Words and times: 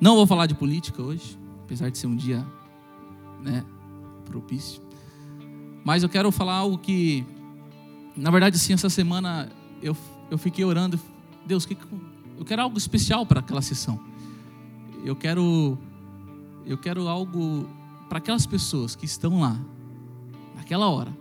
Não 0.00 0.16
vou 0.16 0.26
falar 0.26 0.46
de 0.46 0.54
política 0.54 1.02
hoje, 1.02 1.38
apesar 1.62 1.90
de 1.90 1.98
ser 1.98 2.06
um 2.06 2.16
dia 2.16 2.46
né, 3.42 3.64
propício. 4.24 4.82
Mas 5.84 6.02
eu 6.02 6.08
quero 6.08 6.32
falar 6.32 6.54
algo 6.54 6.78
que, 6.78 7.24
na 8.16 8.30
verdade, 8.30 8.56
assim, 8.56 8.72
essa 8.72 8.88
semana 8.88 9.50
eu, 9.82 9.96
eu 10.30 10.38
fiquei 10.38 10.64
orando. 10.64 10.98
Deus, 11.46 11.66
que, 11.66 11.76
eu 12.38 12.44
quero 12.44 12.62
algo 12.62 12.78
especial 12.78 13.26
para 13.26 13.40
aquela 13.40 13.60
sessão. 13.60 14.00
Eu 15.04 15.14
quero, 15.14 15.76
eu 16.64 16.78
quero 16.78 17.06
algo 17.06 17.68
para 18.08 18.18
aquelas 18.18 18.46
pessoas 18.46 18.96
que 18.96 19.04
estão 19.04 19.40
lá, 19.40 19.56
naquela 20.56 20.88
hora, 20.88 21.16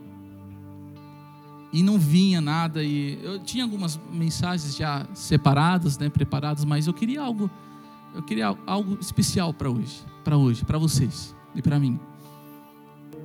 e 1.72 1.84
não 1.84 2.00
vinha 2.00 2.42
nada 2.42 2.84
e 2.84 3.20
eu 3.24 3.40
tinha 3.40 3.64
algumas 3.64 4.00
mensagens 4.12 4.76
já 4.76 5.06
separadas, 5.14 5.98
né, 6.00 6.10
preparadas, 6.10 6.66
mas 6.66 6.88
eu 6.88 6.94
queria 6.94 7.22
algo 7.22 7.50
eu 8.14 8.24
queria 8.24 8.48
algo 8.66 8.98
especial 9.00 9.54
para 9.54 9.70
hoje, 9.70 10.04
para 10.24 10.38
hoje, 10.38 10.66
para 10.66 10.78
vocês 10.78 11.36
e 11.56 11.62
para 11.62 11.80
mim. 11.80 12.00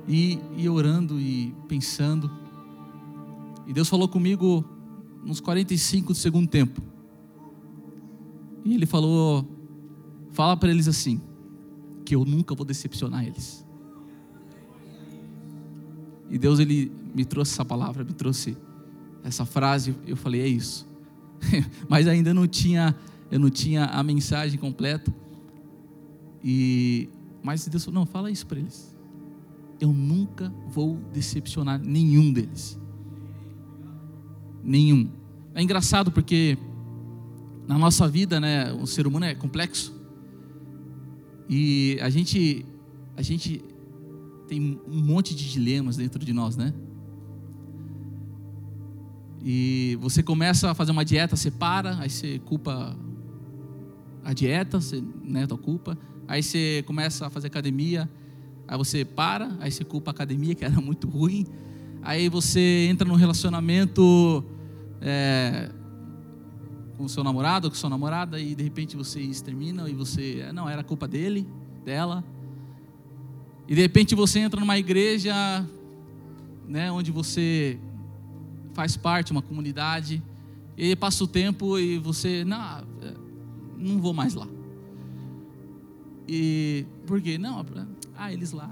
E, 0.07 0.39
e 0.55 0.69
orando 0.69 1.19
e 1.19 1.53
pensando. 1.67 2.31
E 3.65 3.73
Deus 3.73 3.89
falou 3.89 4.07
comigo 4.07 4.63
nos 5.23 5.39
45 5.39 6.13
do 6.13 6.15
segundo 6.17 6.47
tempo. 6.47 6.81
E 8.63 8.73
ele 8.73 8.85
falou: 8.85 9.47
fala 10.31 10.55
para 10.55 10.69
eles 10.69 10.87
assim, 10.87 11.21
que 12.05 12.15
eu 12.15 12.23
nunca 12.23 12.53
vou 12.53 12.65
decepcionar 12.65 13.25
eles. 13.25 13.65
E 16.29 16.37
Deus 16.37 16.59
ele 16.59 16.91
me 17.13 17.23
trouxe 17.23 17.53
essa 17.53 17.63
palavra, 17.63 18.03
me 18.03 18.13
trouxe 18.13 18.57
essa 19.23 19.45
frase, 19.45 19.95
eu 20.05 20.15
falei, 20.15 20.41
é 20.41 20.47
isso. 20.47 20.87
Mas 21.87 22.07
ainda 22.07 22.33
não 22.33 22.47
tinha, 22.47 22.95
eu 23.35 23.39
não 23.39 23.49
tinha 23.49 23.83
a 23.87 24.01
mensagem 24.01 24.57
completa. 24.57 25.13
E 26.41 27.09
mas 27.43 27.67
Deus 27.67 27.83
falou, 27.83 27.99
não, 27.99 28.05
fala 28.05 28.31
isso 28.31 28.47
para 28.47 28.59
eles. 28.59 28.95
Eu 29.77 29.91
nunca 29.91 30.51
vou 30.69 30.95
decepcionar 31.13 31.77
nenhum 31.77 32.31
deles. 32.31 32.79
Nenhum. 34.63 35.11
É 35.53 35.61
engraçado 35.61 36.13
porque 36.13 36.57
na 37.67 37.77
nossa 37.77 38.07
vida, 38.07 38.39
né, 38.39 38.71
o 38.71 38.87
ser 38.87 39.05
humano 39.05 39.25
é 39.25 39.35
complexo. 39.35 39.93
E 41.49 41.99
a 42.01 42.09
gente 42.09 42.65
a 43.17 43.21
gente 43.21 43.61
tem 44.47 44.79
um 44.87 45.01
monte 45.01 45.35
de 45.35 45.51
dilemas 45.51 45.97
dentro 45.97 46.23
de 46.23 46.31
nós, 46.31 46.55
né? 46.55 46.73
E 49.43 49.97
você 49.99 50.23
começa 50.23 50.71
a 50.71 50.73
fazer 50.73 50.93
uma 50.93 51.03
dieta, 51.03 51.35
você 51.35 51.51
para, 51.51 51.99
aí 51.99 52.09
você 52.09 52.39
culpa 52.39 52.97
a 54.25 54.33
dieta, 54.33 54.81
você 54.81 55.01
né, 55.23 55.45
tua 55.45 55.57
culpa. 55.57 55.95
Aí 56.27 56.41
você 56.41 56.83
começa 56.87 57.27
a 57.27 57.29
fazer 57.29 57.47
academia, 57.47 58.09
aí 58.67 58.75
você 58.75 59.05
para, 59.05 59.55
aí 59.59 59.71
você 59.71 59.85
culpa 59.85 60.09
a 60.09 60.13
academia 60.13 60.55
que 60.55 60.65
era 60.65 60.81
muito 60.81 61.07
ruim. 61.07 61.45
Aí 62.01 62.27
você 62.27 62.87
entra 62.89 63.07
num 63.07 63.15
relacionamento 63.15 64.43
é, 64.99 65.69
com 66.97 67.05
o 67.05 67.09
seu 67.09 67.23
namorado 67.23 67.69
com 67.69 67.75
sua 67.75 67.89
namorada 67.89 68.39
e 68.39 68.55
de 68.55 68.63
repente 68.63 68.95
vocês 68.95 69.41
terminam 69.41 69.87
e 69.87 69.93
você, 69.93 70.49
não, 70.53 70.67
era 70.67 70.83
culpa 70.83 71.07
dele, 71.07 71.47
dela. 71.83 72.23
E 73.67 73.75
de 73.75 73.81
repente 73.81 74.15
você 74.15 74.39
entra 74.39 74.59
numa 74.59 74.77
igreja, 74.77 75.33
né, 76.67 76.91
onde 76.91 77.11
você 77.11 77.79
faz 78.73 78.97
parte 78.97 79.31
uma 79.31 79.41
comunidade, 79.41 80.21
e 80.77 80.95
passa 80.95 81.23
o 81.23 81.27
tempo 81.27 81.79
e 81.79 81.97
você, 81.97 82.43
não, 82.43 82.57
é, 82.59 83.24
não 83.77 83.99
vou 83.99 84.13
mais 84.13 84.33
lá. 84.33 84.47
E 86.27 86.85
por 87.05 87.21
quê? 87.21 87.37
Não, 87.37 87.65
ah, 88.15 88.33
eles 88.33 88.51
lá. 88.51 88.69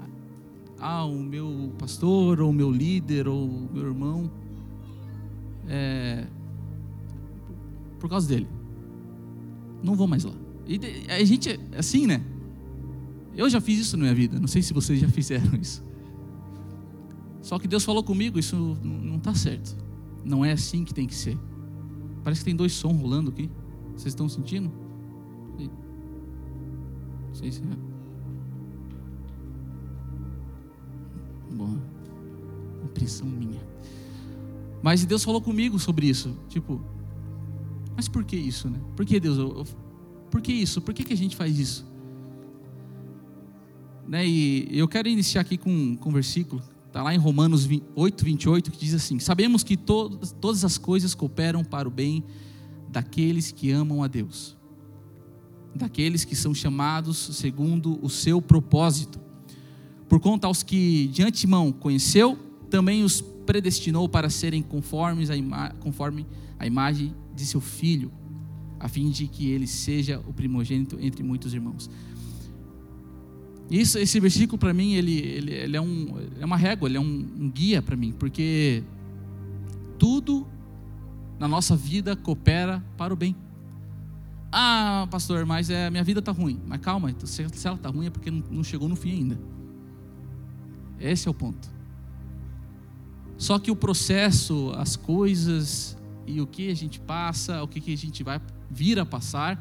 Ah, 0.78 1.04
o 1.04 1.22
meu 1.22 1.72
pastor, 1.78 2.40
ou 2.40 2.50
o 2.50 2.52
meu 2.52 2.70
líder, 2.70 3.28
ou 3.28 3.46
o 3.46 3.70
meu 3.72 3.86
irmão. 3.86 4.30
É, 5.68 6.26
por 7.98 8.10
causa 8.10 8.28
dele. 8.28 8.48
Não 9.82 9.94
vou 9.94 10.06
mais 10.06 10.24
lá. 10.24 10.34
E 10.66 10.78
a 11.08 11.24
gente 11.24 11.50
é 11.50 11.78
assim, 11.78 12.06
né? 12.06 12.22
Eu 13.36 13.48
já 13.48 13.60
fiz 13.60 13.78
isso 13.78 13.96
na 13.96 14.02
minha 14.02 14.14
vida, 14.14 14.38
não 14.38 14.46
sei 14.46 14.62
se 14.62 14.72
vocês 14.72 15.00
já 15.00 15.08
fizeram 15.10 15.54
isso. 15.60 15.82
Só 17.40 17.58
que 17.58 17.68
Deus 17.68 17.84
falou 17.84 18.02
comigo, 18.02 18.38
isso 18.38 18.56
não 18.82 19.16
está 19.16 19.34
certo. 19.34 19.76
Não 20.24 20.44
é 20.44 20.52
assim 20.52 20.84
que 20.84 20.94
tem 20.94 21.06
que 21.06 21.14
ser. 21.14 21.38
Parece 22.22 22.40
que 22.40 22.46
tem 22.46 22.56
dois 22.56 22.72
sons 22.72 22.98
rolando 22.98 23.30
aqui. 23.30 23.50
Vocês 23.92 24.12
estão 24.12 24.28
sentindo? 24.28 24.72
Não 27.34 27.40
sei 27.40 27.50
se 27.50 27.60
é. 27.60 27.76
Bom, 31.52 31.76
impressão 32.84 33.26
minha. 33.26 33.60
Mas 34.80 35.04
Deus 35.04 35.24
falou 35.24 35.40
comigo 35.40 35.76
sobre 35.80 36.06
isso. 36.06 36.38
Tipo, 36.48 36.80
mas 37.96 38.06
por 38.06 38.22
que 38.22 38.36
isso, 38.36 38.70
né? 38.70 38.78
Por 38.94 39.04
que 39.04 39.18
Deus? 39.18 39.36
Eu, 39.36 39.48
eu, 39.58 39.66
por 40.30 40.40
que 40.40 40.52
isso? 40.52 40.80
Por 40.80 40.94
que, 40.94 41.02
que 41.02 41.12
a 41.12 41.16
gente 41.16 41.34
faz 41.34 41.58
isso? 41.58 41.84
Né, 44.06 44.24
e 44.24 44.78
eu 44.78 44.86
quero 44.86 45.08
iniciar 45.08 45.40
aqui 45.40 45.56
com, 45.58 45.96
com 45.96 46.10
um 46.10 46.12
versículo, 46.12 46.62
está 46.86 47.02
lá 47.02 47.12
em 47.12 47.18
Romanos 47.18 47.68
8, 47.96 48.24
28, 48.24 48.70
que 48.70 48.78
diz 48.78 48.94
assim: 48.94 49.18
Sabemos 49.18 49.64
que 49.64 49.76
todas, 49.76 50.30
todas 50.30 50.64
as 50.64 50.78
coisas 50.78 51.16
cooperam 51.16 51.64
para 51.64 51.88
o 51.88 51.90
bem 51.90 52.22
daqueles 52.88 53.50
que 53.50 53.72
amam 53.72 54.04
a 54.04 54.06
Deus, 54.06 54.56
daqueles 55.74 56.24
que 56.24 56.36
são 56.36 56.54
chamados 56.54 57.16
segundo 57.16 57.98
o 58.02 58.08
seu 58.08 58.40
propósito. 58.40 59.20
Por 60.08 60.20
conta 60.20 60.46
aos 60.46 60.62
que 60.62 61.08
de 61.08 61.22
antemão 61.22 61.72
conheceu, 61.72 62.38
também 62.70 63.02
os 63.02 63.20
predestinou 63.20 64.08
para 64.08 64.30
serem 64.30 64.62
conformes 64.62 65.30
a 65.30 65.70
conforme 65.80 66.26
a 66.58 66.66
imagem 66.66 67.14
de 67.34 67.44
seu 67.44 67.60
filho, 67.60 68.12
a 68.78 68.88
fim 68.88 69.10
de 69.10 69.26
que 69.26 69.50
ele 69.50 69.66
seja 69.66 70.20
o 70.26 70.32
primogênito 70.32 70.98
entre 71.00 71.22
muitos 71.22 71.52
irmãos. 71.52 71.90
Isso, 73.70 73.98
esse 73.98 74.20
versículo 74.20 74.58
para 74.58 74.74
mim 74.74 74.94
ele, 74.94 75.18
ele, 75.18 75.52
ele, 75.52 75.76
é, 75.76 75.80
um, 75.80 76.06
é 76.38 76.44
uma 76.44 76.56
régua, 76.56 76.88
ele 76.88 76.96
é 76.98 77.00
um, 77.00 77.26
um 77.38 77.50
guia 77.50 77.80
para 77.80 77.96
mim, 77.96 78.12
porque 78.12 78.84
tudo 79.98 80.46
na 81.38 81.48
nossa 81.48 81.74
vida 81.74 82.14
coopera 82.14 82.84
para 82.96 83.12
o 83.12 83.16
bem. 83.16 83.34
Ah, 84.56 85.08
pastor, 85.10 85.44
mas 85.44 85.68
é, 85.68 85.90
minha 85.90 86.04
vida 86.04 86.20
está 86.20 86.30
ruim. 86.30 86.62
Mas 86.64 86.80
calma, 86.80 87.10
então, 87.10 87.26
se, 87.26 87.42
ela 87.42 87.74
está 87.74 87.88
ruim 87.88 88.06
é 88.06 88.10
porque 88.10 88.30
não, 88.30 88.62
chegou 88.62 88.88
no 88.88 88.94
fim 88.94 89.10
ainda. 89.10 89.36
Esse 91.00 91.26
é 91.26 91.30
o 91.32 91.34
ponto. 91.34 91.68
Só 93.36 93.58
que 93.58 93.72
o 93.72 93.74
processo, 93.74 94.70
as 94.76 94.94
coisas 94.94 95.98
e 96.24 96.40
o 96.40 96.46
que 96.46 96.70
a 96.70 96.74
gente 96.74 97.00
passa, 97.00 97.64
o 97.64 97.66
que, 97.66 97.92
a 97.92 97.96
gente 97.96 98.22
vai 98.22 98.40
vir 98.70 99.00
a 99.00 99.04
passar, 99.04 99.60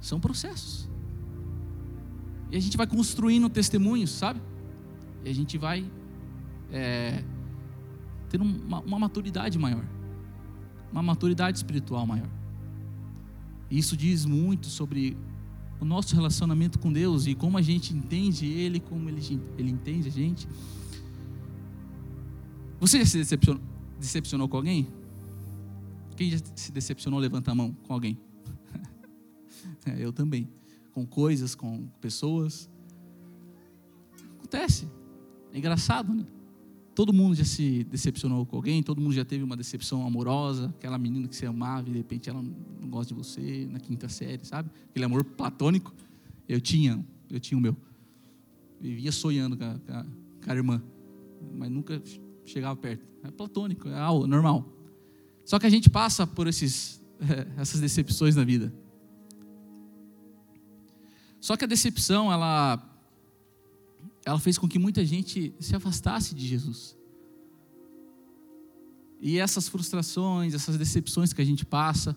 são 0.00 0.20
processos. 0.20 0.88
E 2.52 2.56
a 2.56 2.60
gente 2.60 2.76
vai 2.76 2.86
construindo 2.86 3.48
testemunhos, 3.48 4.12
sabe? 4.12 4.40
E 5.24 5.28
a 5.28 5.34
gente 5.34 5.58
vai 5.58 5.84
é, 6.70 7.24
ter 8.28 8.40
uma, 8.40 8.78
uma 8.78 8.98
maturidade 9.00 9.58
maior, 9.58 9.84
uma 10.92 11.02
maturidade 11.02 11.58
espiritual 11.58 12.06
maior. 12.06 12.39
Isso 13.70 13.96
diz 13.96 14.24
muito 14.24 14.66
sobre 14.66 15.16
o 15.80 15.84
nosso 15.84 16.14
relacionamento 16.14 16.78
com 16.78 16.92
Deus 16.92 17.26
e 17.26 17.34
como 17.34 17.56
a 17.56 17.62
gente 17.62 17.94
entende 17.94 18.46
Ele, 18.46 18.80
como 18.80 19.08
Ele, 19.08 19.40
ele 19.56 19.70
entende 19.70 20.08
a 20.08 20.10
gente. 20.10 20.48
Você 22.80 22.98
já 22.98 23.06
se 23.06 23.18
decepcionou, 23.18 23.62
decepcionou 23.98 24.48
com 24.48 24.56
alguém? 24.56 24.88
Quem 26.16 26.30
já 26.30 26.38
se 26.54 26.72
decepcionou, 26.72 27.18
levanta 27.20 27.52
a 27.52 27.54
mão 27.54 27.72
com 27.72 27.94
alguém. 27.94 28.18
é, 29.86 29.96
eu 30.04 30.12
também 30.12 30.48
com 30.92 31.06
coisas, 31.06 31.54
com 31.54 31.86
pessoas. 32.00 32.68
Acontece. 34.38 34.90
É 35.52 35.58
engraçado, 35.58 36.12
né? 36.12 36.26
Todo 36.94 37.12
mundo 37.12 37.34
já 37.34 37.44
se 37.44 37.84
decepcionou 37.84 38.44
com 38.44 38.56
alguém, 38.56 38.82
todo 38.82 39.00
mundo 39.00 39.14
já 39.14 39.24
teve 39.24 39.44
uma 39.44 39.56
decepção 39.56 40.06
amorosa, 40.06 40.74
aquela 40.76 40.98
menina 40.98 41.28
que 41.28 41.36
você 41.36 41.46
amava 41.46 41.88
e 41.88 41.92
de 41.92 41.98
repente 41.98 42.28
ela 42.28 42.42
não 42.42 42.88
gosta 42.88 43.14
de 43.14 43.18
você 43.18 43.66
na 43.70 43.78
quinta 43.78 44.08
série, 44.08 44.44
sabe? 44.44 44.70
Aquele 44.90 45.04
amor 45.04 45.24
platônico. 45.24 45.94
Eu 46.48 46.60
tinha, 46.60 47.04
eu 47.30 47.38
tinha 47.38 47.56
o 47.56 47.60
meu. 47.60 47.76
Vivia 48.80 49.12
sonhando 49.12 49.56
com 49.56 49.64
a, 49.64 49.78
com 49.78 49.92
a, 49.92 50.04
com 50.44 50.50
a 50.50 50.54
irmã, 50.54 50.82
mas 51.56 51.70
nunca 51.70 52.02
chegava 52.44 52.74
perto. 52.76 53.06
É 53.22 53.30
platônico, 53.30 53.88
é 53.88 53.98
algo 53.98 54.26
normal. 54.26 54.66
Só 55.44 55.58
que 55.58 55.66
a 55.66 55.70
gente 55.70 55.88
passa 55.88 56.26
por 56.26 56.46
esses, 56.46 57.02
essas 57.56 57.80
decepções 57.80 58.36
na 58.36 58.44
vida. 58.44 58.72
Só 61.40 61.56
que 61.56 61.64
a 61.64 61.68
decepção, 61.68 62.30
ela, 62.32 62.76
ela 64.24 64.38
fez 64.38 64.58
com 64.58 64.68
que 64.68 64.78
muita 64.78 65.04
gente 65.04 65.54
se 65.58 65.74
afastasse 65.74 66.34
de 66.34 66.46
Jesus. 66.46 66.96
E 69.20 69.38
essas 69.38 69.68
frustrações, 69.68 70.54
essas 70.54 70.78
decepções 70.78 71.32
que 71.32 71.42
a 71.42 71.44
gente 71.44 71.64
passa, 71.64 72.16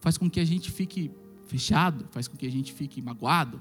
faz 0.00 0.18
com 0.18 0.28
que 0.28 0.40
a 0.40 0.44
gente 0.44 0.70
fique 0.70 1.10
fechado, 1.46 2.06
faz 2.10 2.26
com 2.26 2.36
que 2.36 2.46
a 2.46 2.50
gente 2.50 2.72
fique 2.72 3.00
magoado, 3.00 3.60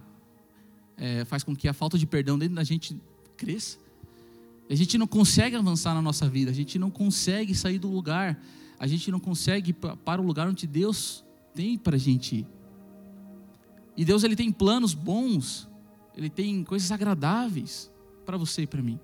é, 0.98 1.26
faz 1.26 1.44
com 1.44 1.56
que 1.56 1.68
a 1.68 1.74
falta 1.74 1.98
de 1.98 2.08
perdão 2.08 2.38
dentro 2.38 2.56
da 2.56 2.64
gente 2.64 3.00
cresça. 3.38 3.78
A 4.70 4.74
gente 4.74 4.98
não 4.98 5.06
consegue 5.06 5.56
avançar 5.56 5.94
na 5.94 6.02
nossa 6.02 6.28
vida, 6.28 6.50
a 6.50 6.54
gente 6.54 6.80
não 6.80 6.90
consegue 6.90 7.54
sair 7.54 7.78
do 7.78 7.88
lugar, 7.88 8.42
a 8.80 8.88
gente 8.88 9.12
não 9.12 9.20
consegue 9.20 9.70
ir 9.70 9.74
para 9.74 10.22
o 10.22 10.26
lugar 10.26 10.48
onde 10.48 10.66
Deus 10.66 11.24
tem 11.54 11.78
para 11.78 11.96
a 11.96 12.00
gente 12.00 12.38
ir. 12.38 12.48
E 13.96 14.04
Deus 14.04 14.24
ele 14.24 14.36
tem 14.36 14.52
planos 14.52 14.94
bons, 14.94 15.70
ele 16.16 16.30
tem 16.30 16.64
coisas 16.64 16.92
agradáveis 16.92 17.92
para 18.26 18.38
você 18.38 18.64
e 18.64 18.68
para 18.68 18.82
mim. 18.82 19.00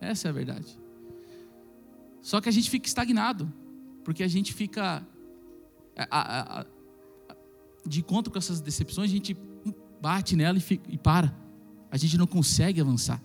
Essa 0.00 0.28
é 0.28 0.30
a 0.30 0.32
verdade. 0.32 0.78
Só 2.20 2.40
que 2.40 2.48
a 2.48 2.52
gente 2.52 2.70
fica 2.70 2.86
estagnado, 2.86 3.52
porque 4.04 4.22
a 4.22 4.28
gente 4.28 4.52
fica 4.52 5.06
a, 5.96 6.06
a, 6.10 6.60
a, 6.60 6.66
de 7.86 8.02
conta 8.02 8.30
com 8.30 8.38
essas 8.38 8.60
decepções, 8.60 9.10
a 9.10 9.12
gente 9.12 9.36
bate 10.00 10.34
nela 10.34 10.58
e, 10.58 10.60
fica, 10.60 10.90
e 10.90 10.96
para. 10.96 11.36
A 11.90 11.96
gente 11.96 12.16
não 12.16 12.26
consegue 12.26 12.80
avançar. 12.80 13.22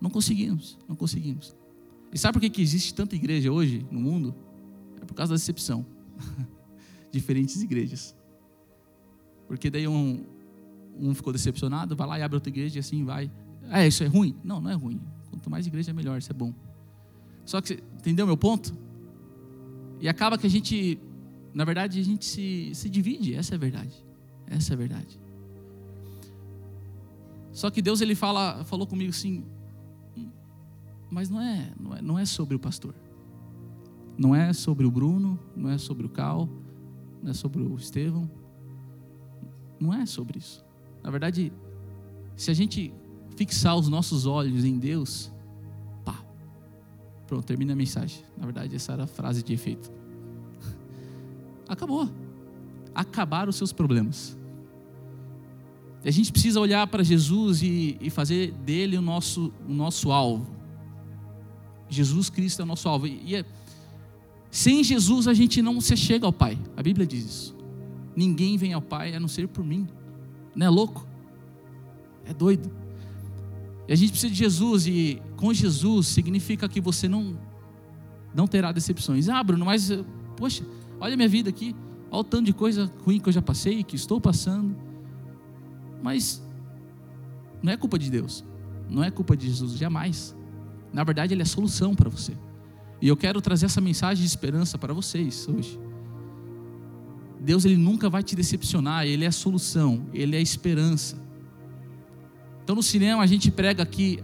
Não 0.00 0.10
conseguimos, 0.10 0.78
não 0.88 0.96
conseguimos. 0.96 1.54
E 2.12 2.18
sabe 2.18 2.34
por 2.34 2.40
que, 2.40 2.50
que 2.50 2.62
existe 2.62 2.94
tanta 2.94 3.14
igreja 3.14 3.50
hoje 3.52 3.86
no 3.90 4.00
mundo? 4.00 4.34
É 5.00 5.04
por 5.04 5.14
causa 5.14 5.32
da 5.32 5.36
decepção. 5.36 5.86
Diferentes 7.10 7.62
igrejas. 7.62 8.14
Porque 9.46 9.70
daí 9.70 9.86
um, 9.86 10.24
um 10.98 11.14
ficou 11.14 11.32
decepcionado, 11.32 11.94
vai 11.96 12.06
lá 12.06 12.18
e 12.18 12.22
abre 12.22 12.36
outra 12.36 12.50
igreja 12.50 12.76
e 12.76 12.80
assim 12.80 13.04
vai. 13.04 13.30
É, 13.70 13.86
isso 13.86 14.02
é 14.02 14.06
ruim? 14.06 14.36
Não, 14.44 14.60
não 14.60 14.70
é 14.70 14.74
ruim. 14.74 15.00
Quanto 15.30 15.50
mais 15.50 15.66
igreja, 15.66 15.92
melhor, 15.92 16.18
isso 16.18 16.30
é 16.30 16.34
bom. 16.34 16.54
Só 17.44 17.60
que, 17.60 17.82
entendeu 17.98 18.26
meu 18.26 18.36
ponto? 18.36 18.76
E 20.00 20.08
acaba 20.08 20.36
que 20.36 20.46
a 20.46 20.50
gente, 20.50 20.98
na 21.54 21.64
verdade, 21.64 22.00
a 22.00 22.04
gente 22.04 22.24
se, 22.24 22.72
se 22.74 22.88
divide, 22.88 23.34
essa 23.34 23.54
é 23.54 23.56
a 23.56 23.58
verdade. 23.58 24.04
Essa 24.46 24.72
é 24.72 24.74
a 24.74 24.76
verdade. 24.76 25.20
Só 27.52 27.70
que 27.70 27.80
Deus 27.80 28.00
ele 28.00 28.14
fala, 28.14 28.64
falou 28.64 28.86
comigo 28.86 29.10
assim, 29.10 29.44
mas 31.10 31.30
não 31.30 31.40
é, 31.40 31.72
não 31.80 31.96
é, 31.96 32.02
não 32.02 32.18
é 32.18 32.26
sobre 32.26 32.54
o 32.54 32.58
pastor. 32.58 32.94
Não 34.18 34.34
é 34.34 34.52
sobre 34.52 34.84
o 34.86 34.90
Bruno, 34.90 35.38
não 35.54 35.70
é 35.70 35.78
sobre 35.78 36.04
o 36.04 36.08
Cal, 36.08 36.48
não 37.22 37.30
é 37.30 37.34
sobre 37.34 37.62
o 37.62 37.76
Estevão. 37.76 38.30
Não 39.78 39.94
é 39.94 40.04
sobre 40.06 40.38
isso. 40.38 40.65
Na 41.06 41.12
verdade, 41.12 41.52
se 42.34 42.50
a 42.50 42.54
gente 42.54 42.92
fixar 43.36 43.76
os 43.76 43.86
nossos 43.86 44.26
olhos 44.26 44.64
em 44.64 44.76
Deus, 44.76 45.30
pá. 46.04 46.20
Pronto, 47.28 47.44
termina 47.44 47.74
a 47.74 47.76
mensagem. 47.76 48.24
Na 48.36 48.44
verdade, 48.44 48.74
essa 48.74 48.92
era 48.92 49.04
a 49.04 49.06
frase 49.06 49.40
de 49.40 49.52
efeito. 49.52 49.88
Acabou. 51.68 52.10
Acabaram 52.92 53.50
os 53.50 53.54
seus 53.54 53.72
problemas. 53.72 54.36
E 56.04 56.08
a 56.08 56.10
gente 56.10 56.32
precisa 56.32 56.58
olhar 56.58 56.84
para 56.88 57.04
Jesus 57.04 57.62
e, 57.62 57.96
e, 58.00 58.10
fazer 58.10 58.50
dele 58.50 58.96
o 58.96 59.02
nosso, 59.02 59.52
o 59.64 59.72
nosso 59.72 60.10
alvo. 60.10 60.44
Jesus 61.88 62.28
Cristo 62.28 62.62
é 62.62 62.64
o 62.64 62.66
nosso 62.66 62.88
alvo. 62.88 63.06
E 63.06 63.36
é, 63.36 63.44
sem 64.50 64.82
Jesus 64.82 65.28
a 65.28 65.34
gente 65.34 65.62
não 65.62 65.80
se 65.80 65.96
chega 65.96 66.26
ao 66.26 66.32
Pai. 66.32 66.58
A 66.76 66.82
Bíblia 66.82 67.06
diz 67.06 67.24
isso. 67.24 67.56
Ninguém 68.16 68.56
vem 68.56 68.72
ao 68.72 68.82
Pai 68.82 69.14
a 69.14 69.20
não 69.20 69.28
ser 69.28 69.46
por 69.46 69.64
mim. 69.64 69.86
Não 70.56 70.66
é 70.66 70.70
louco? 70.70 71.06
É 72.24 72.32
doido. 72.32 72.72
E 73.86 73.92
a 73.92 73.96
gente 73.96 74.10
precisa 74.10 74.32
de 74.32 74.38
Jesus 74.38 74.86
e 74.86 75.22
com 75.36 75.52
Jesus 75.52 76.08
significa 76.08 76.68
que 76.68 76.80
você 76.80 77.06
não 77.06 77.38
não 78.34 78.46
terá 78.46 78.72
decepções. 78.72 79.28
Ah, 79.28 79.42
Bruno, 79.42 79.64
mas 79.64 79.90
poxa, 80.36 80.64
olha 81.00 81.14
a 81.14 81.16
minha 81.16 81.28
vida 81.28 81.48
aqui, 81.48 81.74
olha 82.10 82.20
o 82.20 82.24
tanto 82.24 82.46
de 82.46 82.52
coisa 82.52 82.90
ruim 83.04 83.20
que 83.20 83.28
eu 83.28 83.32
já 83.32 83.40
passei, 83.40 83.84
que 83.84 83.96
estou 83.96 84.20
passando. 84.20 84.76
Mas 86.02 86.42
não 87.62 87.72
é 87.72 87.76
culpa 87.76 87.98
de 87.98 88.10
Deus, 88.10 88.44
não 88.88 89.04
é 89.04 89.10
culpa 89.10 89.36
de 89.36 89.46
Jesus, 89.46 89.72
jamais. 89.72 90.36
Na 90.92 91.04
verdade, 91.04 91.34
Ele 91.34 91.42
é 91.42 91.44
a 91.44 91.46
solução 91.46 91.94
para 91.94 92.08
você. 92.10 92.36
E 93.00 93.08
eu 93.08 93.16
quero 93.16 93.40
trazer 93.40 93.66
essa 93.66 93.80
mensagem 93.80 94.22
de 94.22 94.28
esperança 94.28 94.78
para 94.78 94.92
vocês 94.92 95.46
hoje. 95.48 95.78
Deus 97.40 97.64
ele 97.64 97.76
nunca 97.76 98.08
vai 98.08 98.22
te 98.22 98.34
decepcionar, 98.34 99.06
Ele 99.06 99.24
é 99.24 99.28
a 99.28 99.32
solução, 99.32 100.06
Ele 100.12 100.34
é 100.34 100.38
a 100.38 100.42
esperança. 100.42 101.16
Então 102.62 102.74
no 102.74 102.82
cinema 102.82 103.22
a 103.22 103.26
gente 103.26 103.50
prega 103.50 103.82
aqui 103.82 104.22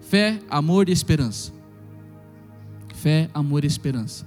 fé, 0.00 0.40
amor 0.48 0.88
e 0.88 0.92
esperança. 0.92 1.52
Fé, 2.94 3.30
amor 3.32 3.64
e 3.64 3.66
esperança. 3.66 4.26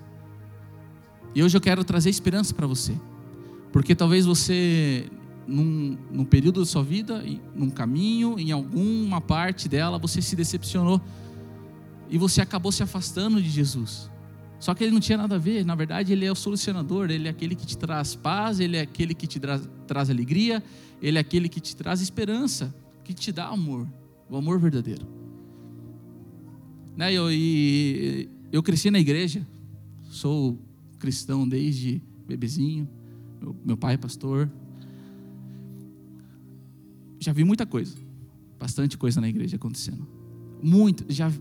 E 1.34 1.44
hoje 1.44 1.56
eu 1.56 1.62
quero 1.62 1.84
trazer 1.84 2.10
esperança 2.10 2.54
para 2.54 2.68
você. 2.68 2.96
Porque 3.72 3.96
talvez 3.96 4.26
você, 4.26 5.10
num, 5.48 5.98
num 6.12 6.26
período 6.26 6.60
da 6.60 6.66
sua 6.66 6.84
vida, 6.84 7.24
num 7.56 7.70
caminho, 7.70 8.38
em 8.38 8.52
alguma 8.52 9.22
parte 9.22 9.70
dela, 9.70 9.98
você 9.98 10.22
se 10.22 10.36
decepcionou. 10.36 11.02
E 12.10 12.18
você 12.18 12.42
acabou 12.42 12.72
se 12.72 12.84
afastando 12.84 13.42
de 13.42 13.50
Jesus. 13.50 14.11
Só 14.62 14.76
que 14.76 14.84
ele 14.84 14.94
não 14.94 15.00
tinha 15.00 15.18
nada 15.18 15.36
a 15.36 15.40
ver, 15.40 15.66
na 15.66 15.74
verdade, 15.74 16.14
ele 16.14 16.24
é 16.24 16.32
o 16.32 16.36
solucionador, 16.36 17.10
ele 17.10 17.28
é 17.28 17.32
aquele 17.32 17.56
que 17.56 17.66
te 17.66 17.76
traz 17.76 18.14
paz, 18.14 18.60
ele 18.60 18.78
é 18.78 18.82
aquele 18.82 19.16
que 19.16 19.26
te 19.26 19.40
traz, 19.40 19.68
traz 19.88 20.08
alegria, 20.08 20.64
ele 21.02 21.18
é 21.18 21.22
aquele 21.22 21.50
que 21.50 21.60
te 21.60 21.76
traz 21.76 22.00
esperança, 22.00 22.72
que 23.04 23.12
te 23.12 23.32
dá 23.32 23.48
amor, 23.48 23.88
o 24.30 24.38
amor 24.38 24.60
verdadeiro. 24.60 25.04
Né, 26.96 27.12
eu, 27.12 27.32
e, 27.32 28.30
eu 28.52 28.62
cresci 28.62 28.92
na 28.92 29.00
igreja, 29.00 29.48
sou 30.12 30.60
cristão 31.00 31.50
desde 31.50 32.00
bebezinho, 32.28 32.88
meu, 33.42 33.56
meu 33.66 33.78
pai 33.78 33.96
é 33.96 33.98
pastor. 33.98 34.48
Já 37.20 37.34
vi 37.34 37.44
muita 37.44 37.66
coisa, 37.66 37.98
bastante 38.60 38.96
coisa 38.96 39.20
na 39.20 39.28
igreja 39.28 39.56
acontecendo. 39.56 40.08
Muito, 40.62 41.04
já 41.10 41.32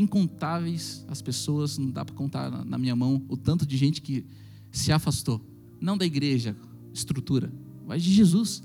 incontáveis 0.00 1.04
as 1.08 1.20
pessoas, 1.20 1.78
não 1.78 1.90
dá 1.90 2.04
para 2.04 2.14
contar 2.14 2.64
na 2.64 2.78
minha 2.78 2.96
mão 2.96 3.22
o 3.28 3.36
tanto 3.36 3.66
de 3.66 3.76
gente 3.76 4.00
que 4.00 4.24
se 4.70 4.92
afastou, 4.92 5.40
não 5.80 5.96
da 5.96 6.06
igreja, 6.06 6.56
estrutura, 6.92 7.52
mas 7.86 8.02
de 8.02 8.12
Jesus. 8.12 8.62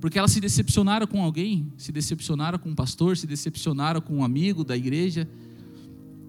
Porque 0.00 0.18
elas 0.18 0.32
se 0.32 0.40
decepcionaram 0.40 1.06
com 1.06 1.22
alguém, 1.22 1.70
se 1.76 1.92
decepcionaram 1.92 2.58
com 2.58 2.70
um 2.70 2.74
pastor, 2.74 3.16
se 3.16 3.26
decepcionaram 3.26 4.00
com 4.00 4.18
um 4.18 4.24
amigo 4.24 4.64
da 4.64 4.76
igreja, 4.76 5.28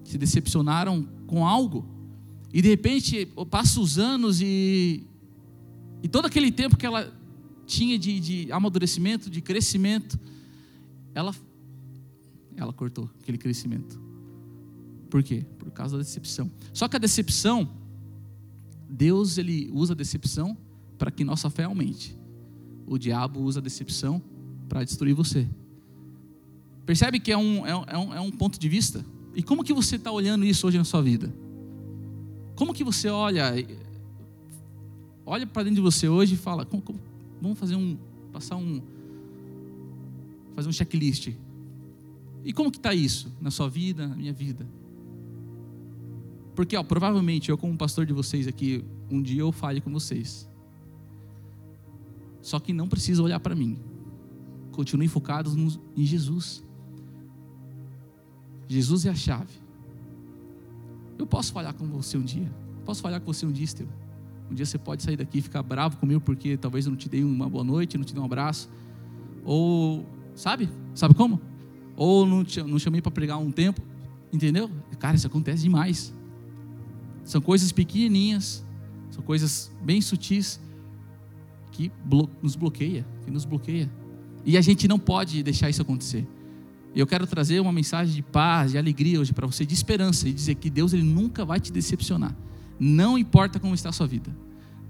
se 0.04 0.18
decepcionaram 0.18 1.08
com 1.26 1.46
algo. 1.46 1.86
E 2.52 2.60
de 2.60 2.68
repente, 2.68 3.26
passam 3.50 3.82
os 3.82 3.98
anos 3.98 4.40
e, 4.42 5.06
e 6.02 6.08
todo 6.08 6.26
aquele 6.26 6.52
tempo 6.52 6.76
que 6.76 6.84
ela 6.84 7.10
tinha 7.66 7.98
de, 7.98 8.20
de 8.20 8.52
amadurecimento, 8.52 9.30
de 9.30 9.40
crescimento, 9.40 10.20
ela 11.14 11.34
ela 12.56 12.72
cortou 12.72 13.10
aquele 13.20 13.38
crescimento. 13.38 14.00
Por 15.12 15.22
quê? 15.22 15.44
Por 15.58 15.70
causa 15.70 15.98
da 15.98 16.02
decepção. 16.02 16.50
Só 16.72 16.88
que 16.88 16.96
a 16.96 16.98
decepção, 16.98 17.68
Deus 18.88 19.36
ele 19.36 19.68
usa 19.70 19.92
a 19.92 19.94
decepção 19.94 20.56
para 20.96 21.10
que 21.10 21.22
nossa 21.22 21.50
fé 21.50 21.64
aumente. 21.64 22.16
O 22.86 22.96
diabo 22.96 23.40
usa 23.40 23.60
a 23.60 23.62
decepção 23.62 24.22
para 24.70 24.82
destruir 24.82 25.12
você. 25.12 25.46
Percebe 26.86 27.20
que 27.20 27.30
é 27.30 27.36
um, 27.36 27.66
é, 27.66 27.76
um, 27.76 28.14
é 28.14 28.20
um 28.22 28.30
ponto 28.30 28.58
de 28.58 28.66
vista? 28.70 29.04
E 29.34 29.42
como 29.42 29.62
que 29.62 29.74
você 29.74 29.96
está 29.96 30.10
olhando 30.10 30.46
isso 30.46 30.66
hoje 30.66 30.78
na 30.78 30.84
sua 30.84 31.02
vida? 31.02 31.30
Como 32.56 32.72
que 32.72 32.82
você 32.82 33.10
olha, 33.10 33.52
olha 35.26 35.46
para 35.46 35.64
dentro 35.64 35.76
de 35.76 35.82
você 35.82 36.08
hoje 36.08 36.36
e 36.36 36.38
fala, 36.38 36.64
como, 36.64 36.80
como, 36.80 36.98
vamos 37.38 37.58
fazer 37.58 37.76
um, 37.76 37.98
passar 38.32 38.56
um, 38.56 38.80
fazer 40.54 40.70
um 40.70 40.72
checklist 40.72 41.34
e 42.42 42.52
como 42.54 42.70
que 42.70 42.78
está 42.78 42.94
isso 42.94 43.30
na 43.42 43.50
sua 43.50 43.68
vida, 43.68 44.08
na 44.08 44.16
minha 44.16 44.32
vida? 44.32 44.66
Porque, 46.54 46.76
ó, 46.76 46.82
provavelmente, 46.82 47.50
eu 47.50 47.58
como 47.58 47.76
pastor 47.76 48.04
de 48.04 48.12
vocês 48.12 48.46
aqui, 48.46 48.84
um 49.10 49.22
dia 49.22 49.40
eu 49.40 49.52
fale 49.52 49.80
com 49.80 49.90
vocês. 49.90 50.48
Só 52.40 52.58
que 52.58 52.72
não 52.72 52.88
precisa 52.88 53.22
olhar 53.22 53.40
para 53.40 53.54
mim. 53.54 53.78
Continue 54.72 55.08
focados 55.08 55.54
no, 55.54 55.68
em 55.96 56.04
Jesus. 56.04 56.64
Jesus 58.68 59.06
é 59.06 59.10
a 59.10 59.14
chave. 59.14 59.52
Eu 61.18 61.26
posso 61.26 61.52
falhar 61.52 61.74
com 61.74 61.86
você 61.86 62.16
um 62.16 62.22
dia. 62.22 62.52
Posso 62.84 63.00
falhar 63.00 63.20
com 63.20 63.32
você 63.32 63.46
um 63.46 63.52
dia, 63.52 63.64
Estevão. 63.64 63.92
Um 64.50 64.54
dia 64.54 64.66
você 64.66 64.76
pode 64.76 65.02
sair 65.02 65.16
daqui 65.16 65.38
e 65.38 65.42
ficar 65.42 65.62
bravo 65.62 65.96
comigo 65.96 66.20
porque 66.20 66.56
talvez 66.56 66.84
eu 66.84 66.90
não 66.90 66.96
te 66.96 67.08
dei 67.08 67.24
uma 67.24 67.48
boa 67.48 67.64
noite, 67.64 67.96
não 67.96 68.04
te 68.04 68.12
dei 68.12 68.20
um 68.20 68.26
abraço. 68.26 68.68
Ou, 69.44 70.04
sabe? 70.34 70.68
Sabe 70.94 71.14
como? 71.14 71.40
ou 71.96 72.26
não, 72.26 72.44
não 72.66 72.78
chamei 72.78 73.00
para 73.00 73.12
pregar 73.12 73.38
um 73.38 73.50
tempo, 73.50 73.80
entendeu? 74.32 74.70
Cara, 74.98 75.16
isso 75.16 75.26
acontece 75.26 75.62
demais. 75.62 76.12
São 77.24 77.40
coisas 77.40 77.72
pequenininhas, 77.72 78.64
são 79.10 79.22
coisas 79.22 79.70
bem 79.82 80.00
sutis 80.00 80.60
que 81.70 81.90
blo 82.04 82.28
nos 82.42 82.56
bloqueia, 82.56 83.06
que 83.24 83.30
nos 83.30 83.44
bloqueia. 83.44 83.90
E 84.44 84.56
a 84.56 84.60
gente 84.60 84.88
não 84.88 84.98
pode 84.98 85.42
deixar 85.42 85.70
isso 85.70 85.82
acontecer. 85.82 86.26
Eu 86.94 87.06
quero 87.06 87.26
trazer 87.26 87.60
uma 87.60 87.72
mensagem 87.72 88.14
de 88.14 88.22
paz, 88.22 88.72
de 88.72 88.78
alegria 88.78 89.18
hoje 89.18 89.32
para 89.32 89.46
você, 89.46 89.64
de 89.64 89.72
esperança 89.72 90.28
e 90.28 90.32
dizer 90.32 90.56
que 90.56 90.68
Deus 90.68 90.92
ele 90.92 91.02
nunca 91.02 91.44
vai 91.44 91.58
te 91.58 91.72
decepcionar. 91.72 92.36
Não 92.78 93.16
importa 93.16 93.58
como 93.58 93.74
está 93.74 93.88
a 93.88 93.92
sua 93.92 94.06
vida. 94.06 94.30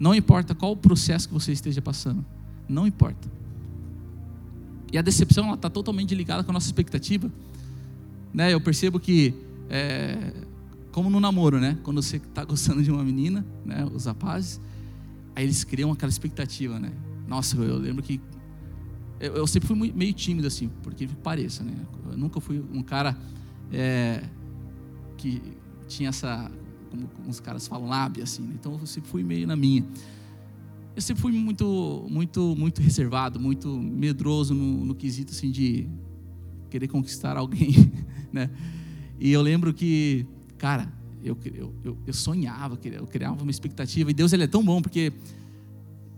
Não 0.01 0.15
importa 0.15 0.55
qual 0.55 0.73
o 0.73 0.77
processo 0.77 1.29
que 1.29 1.35
você 1.35 1.53
esteja 1.53 1.81
passando. 1.81 2.25
Não 2.69 2.87
importa. 2.87 3.31
E 4.93 4.99
a 4.99 5.03
decepção 5.03 5.55
está 5.55 5.71
totalmente 5.71 6.15
ligada 6.15 6.43
com 6.43 6.51
a 6.51 6.55
nossa 6.55 6.67
expectativa. 6.67 7.31
Né? 8.35 8.53
Eu 8.53 8.61
percebo 8.61 8.99
que, 8.99 9.35
é, 9.71 10.33
como 10.93 11.11
no 11.11 11.19
namoro, 11.19 11.59
né? 11.59 11.79
quando 11.83 12.01
você 12.01 12.19
está 12.19 12.45
gostando 12.47 12.83
de 12.83 12.91
uma 12.91 13.03
menina, 13.03 13.45
né? 13.65 13.85
os 13.93 14.05
rapazes, 14.05 14.61
aí 15.35 15.45
eles 15.45 15.65
criam 15.65 15.91
aquela 15.91 16.11
expectativa. 16.11 16.79
Né? 16.79 16.93
Nossa, 17.27 17.57
eu 17.57 17.79
lembro 17.79 18.03
que. 18.03 18.21
Eu, 19.19 19.35
eu 19.35 19.47
sempre 19.47 19.69
fui 19.69 19.93
meio 19.93 20.13
tímido, 20.13 20.47
assim, 20.47 20.71
porque 20.83 21.07
que 21.07 21.17
pareça. 21.17 21.65
Né? 21.65 21.75
Eu 22.11 22.17
nunca 22.17 22.41
fui 22.41 22.63
um 22.73 22.83
cara 22.83 23.17
é, 23.73 24.23
que 25.17 25.41
tinha 25.89 26.11
essa 26.11 26.51
como 26.91 27.31
os 27.31 27.41
caras 27.41 27.67
falam, 27.67 27.89
lábia, 27.89 28.25
assim. 28.25 28.43
Né? 28.43 28.55
Então 28.59 28.79
eu 28.79 28.87
sempre 28.87 29.11
fui 29.11 29.23
meio 29.23 29.47
na 29.47 29.57
minha. 29.57 29.85
Eu 30.95 31.01
sempre 31.01 31.23
fui 31.23 31.33
muito, 31.33 32.07
muito, 32.11 32.55
muito 32.57 32.83
reservado, 32.83 33.41
muito 33.41 33.69
medroso 33.69 34.55
no, 34.55 34.85
no 34.85 34.95
quesito, 34.95 35.33
assim, 35.33 35.51
de 35.51 35.89
querer 36.69 36.89
conquistar 36.89 37.37
alguém, 37.37 37.91
né? 38.33 38.51
E 39.19 39.33
eu 39.33 39.41
lembro 39.41 39.73
que, 39.73 40.27
cara, 40.63 40.89
eu, 41.25 41.37
eu, 41.83 41.99
eu, 42.07 42.15
sonhava, 42.15 42.79
eu 42.85 43.07
criava 43.09 43.43
uma 43.43 43.51
expectativa. 43.51 44.13
E 44.13 44.15
Deus, 44.15 44.33
ele 44.33 44.45
é 44.45 44.47
tão 44.47 44.65
bom, 44.65 44.81
porque, 44.81 45.13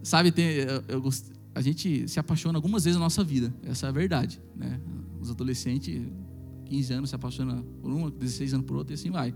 sabe, 0.02 0.30
tem, 0.30 0.44
eu, 0.48 0.84
eu, 0.86 1.10
a 1.54 1.62
gente 1.62 2.06
se 2.06 2.20
apaixona 2.20 2.58
algumas 2.58 2.84
vezes 2.84 2.98
na 2.98 3.06
nossa 3.06 3.24
vida. 3.24 3.54
Essa 3.62 3.86
é 3.86 3.88
a 3.88 3.92
verdade, 3.92 4.38
né? 4.54 4.78
Os 5.18 5.30
adolescentes, 5.30 5.98
15 6.66 6.92
anos 6.92 7.08
se 7.08 7.16
apaixonam 7.16 7.64
por 7.80 7.90
uma, 7.90 8.10
16 8.10 8.52
anos 8.52 8.66
por 8.66 8.76
outra, 8.76 8.92
e 8.92 8.96
assim 8.96 9.10
vai 9.10 9.34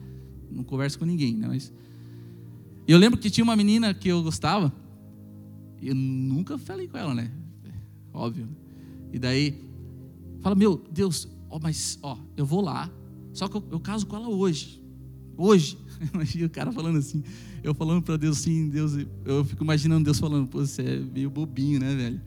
não 0.51 0.63
converso 0.63 0.99
com 0.99 1.07
ninguém, 1.07 1.35
né? 1.35 1.49
Mas 1.49 1.73
eu 2.87 2.99
lembro 2.99 3.19
que 3.19 3.31
tinha 3.31 3.45
uma 3.45 3.57
menina 3.57 3.95
que 3.95 4.09
eu 4.09 4.23
gostava, 4.23 4.71
e 5.81 5.89
eu 5.89 5.95
nunca 5.95 6.59
falei 6.59 6.87
com 6.87 6.99
ela, 6.99 7.15
né? 7.15 7.33
Óbvio. 8.13 8.47
E 9.11 9.19
daí, 9.19 9.59
fala, 10.43 10.55
meu 10.55 10.85
Deus, 10.93 11.27
ó, 11.49 11.59
mas, 11.59 11.99
ó, 12.03 12.19
eu 12.37 12.45
vou 12.45 12.61
lá, 12.61 12.91
só 13.33 13.49
que 13.49 13.57
eu, 13.57 13.65
eu 13.71 13.81
caso 13.81 14.07
com 14.07 14.15
ela 14.15 14.29
hoje. 14.29 14.87
Hoje. 15.39 15.79
Imagina 16.13 16.47
o 16.47 16.51
cara 16.51 16.73
falando 16.73 16.99
assim, 16.99 17.23
eu 17.63 17.73
falando 17.73 18.03
para 18.03 18.17
Deus 18.17 18.39
assim, 18.39 18.69
Deus, 18.69 18.93
eu 19.25 19.45
fico 19.45 19.63
imaginando 19.63 20.05
Deus 20.05 20.19
falando, 20.19 20.49
pô, 20.49 20.59
você 20.59 20.83
é 20.83 20.99
meio 20.99 21.31
bobinho, 21.31 21.79
né, 21.79 21.95
velho? 21.95 22.21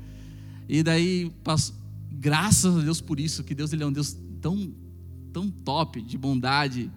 E 0.68 0.82
daí, 0.82 1.30
passo, 1.44 1.76
graças 2.10 2.78
a 2.78 2.82
Deus 2.82 3.02
por 3.02 3.20
isso, 3.20 3.44
que 3.44 3.54
Deus 3.54 3.74
ele 3.74 3.84
é 3.84 3.86
um 3.86 3.92
Deus 3.92 4.18
tão, 4.42 4.74
tão 5.34 5.50
top, 5.50 6.02
de 6.02 6.18
bondade, 6.18 6.90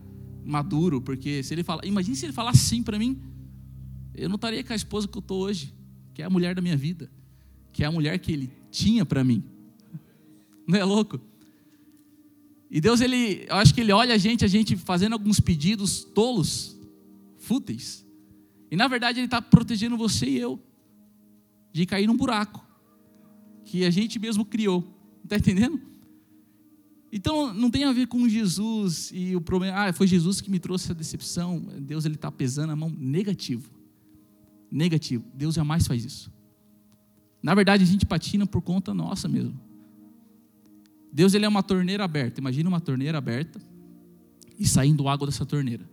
maduro, 0.45 1.01
porque 1.01 1.43
se 1.43 1.53
ele 1.53 1.65
fala, 1.65 1.83
imagine 1.85 2.17
se 2.17 2.27
ele 2.27 2.33
falasse 2.33 2.61
assim 2.67 2.83
para 2.83 2.99
mim, 2.99 3.21
eu 4.15 4.29
não 4.29 4.37
estaria 4.37 4.63
com 4.63 4.73
a 4.73 4.77
esposa 4.77 5.09
que 5.09 5.19
eu 5.19 5.21
estou 5.21 5.43
hoje, 5.43 5.75
que 6.13 6.23
é 6.23 6.25
a 6.25 6.31
mulher 6.31 6.55
da 6.55 6.63
minha 6.63 6.77
vida, 6.77 7.11
que 7.73 7.83
é 7.83 7.87
a 7.87 7.93
mulher 7.93 8.19
que 8.19 8.33
ele 8.33 8.51
tinha 8.71 9.05
para 9.05 9.25
mim. 9.25 9.43
Não 10.67 10.79
é 10.79 10.85
louco? 10.85 11.21
E 12.75 12.81
Deus, 12.81 13.01
ele, 13.01 13.47
eu 13.49 13.55
acho 13.55 13.73
que 13.73 13.81
ele 13.81 13.93
olha 13.93 14.17
a 14.17 14.19
gente, 14.19 14.45
a 14.45 14.49
gente 14.49 14.77
fazendo 14.77 15.13
alguns 15.13 15.39
pedidos 15.39 16.03
tolos, 16.03 16.77
fúteis. 17.39 18.05
E 18.69 18.75
na 18.75 18.89
verdade 18.89 19.21
ele 19.21 19.29
está 19.29 19.41
protegendo 19.41 19.97
você 19.97 20.27
e 20.27 20.41
eu 20.41 20.61
de 21.73 21.87
cair 21.87 22.09
num 22.09 22.17
buraco 22.17 22.67
que 23.65 23.85
a 23.85 23.91
gente 23.91 24.19
mesmo 24.19 24.45
criou. 24.45 24.83
Está 25.23 25.37
entendendo? 25.37 25.81
Então 27.13 27.55
não 27.55 27.71
tem 27.71 27.85
a 27.85 27.93
ver 27.93 28.09
com 28.09 28.29
Jesus 28.29 29.13
e 29.15 29.37
o 29.37 29.41
problema, 29.41 29.79
ah, 29.79 29.93
foi 29.93 30.09
Jesus 30.09 30.41
que 30.41 30.51
me 30.51 30.59
trouxe 30.59 30.87
essa 30.87 30.95
decepção. 30.95 31.61
Deus 31.79 32.05
ele 32.05 32.17
está 32.17 32.33
pesando 32.33 32.73
a 32.73 32.77
mão 32.77 32.91
negativo. 32.91 33.71
Negativo. 34.69 35.25
Deus 35.33 35.55
jamais 35.55 35.87
faz 35.87 36.05
isso. 36.05 36.29
Na 37.41 37.55
verdade, 37.55 37.85
a 37.85 37.87
gente 37.87 38.05
patina 38.05 38.45
por 38.49 38.63
conta 38.63 38.93
nossa 38.93 39.29
mesmo. 39.29 39.64
Deus 41.15 41.33
ele 41.33 41.45
é 41.45 41.49
uma 41.49 41.63
torneira 41.63 42.03
aberta. 42.03 42.41
Imagina 42.41 42.69
uma 42.69 42.81
torneira 42.81 43.17
aberta 43.17 43.61
e 44.59 44.67
saindo 44.67 45.09
água 45.09 45.29
dessa 45.29 45.47
torneira. 45.47 45.89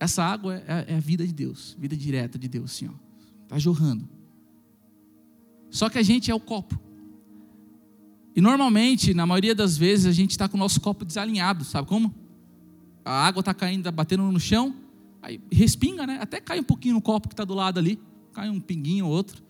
Essa 0.00 0.24
água 0.24 0.56
é, 0.66 0.86
é 0.88 0.96
a 0.96 1.00
vida 1.00 1.26
de 1.26 1.34
Deus, 1.34 1.76
vida 1.78 1.94
direta 1.94 2.38
de 2.38 2.48
Deus, 2.48 2.70
assim, 2.70 2.88
ó. 2.88 2.92
Tá 3.46 3.58
jorrando. 3.58 4.08
Só 5.70 5.90
que 5.90 5.98
a 5.98 6.02
gente 6.02 6.30
é 6.30 6.34
o 6.34 6.40
copo. 6.40 6.80
E 8.34 8.40
normalmente, 8.40 9.12
na 9.12 9.26
maioria 9.26 9.54
das 9.54 9.76
vezes, 9.76 10.06
a 10.06 10.12
gente 10.12 10.30
está 10.30 10.48
com 10.48 10.56
o 10.56 10.60
nosso 10.60 10.80
copo 10.80 11.04
desalinhado, 11.04 11.64
sabe 11.64 11.86
como? 11.86 12.14
A 13.04 13.26
água 13.26 13.40
está 13.40 13.52
caindo, 13.52 13.84
tá 13.84 13.92
batendo 13.92 14.22
no 14.22 14.40
chão, 14.40 14.74
aí 15.20 15.38
respinga, 15.52 16.06
né? 16.06 16.18
Até 16.22 16.40
cai 16.40 16.58
um 16.58 16.64
pouquinho 16.64 16.94
no 16.94 17.02
copo 17.02 17.28
que 17.28 17.34
está 17.34 17.44
do 17.44 17.54
lado 17.54 17.78
ali, 17.78 18.00
cai 18.32 18.48
um 18.48 18.60
pinguinho 18.60 19.06
ou 19.06 19.12
outro. 19.12 19.42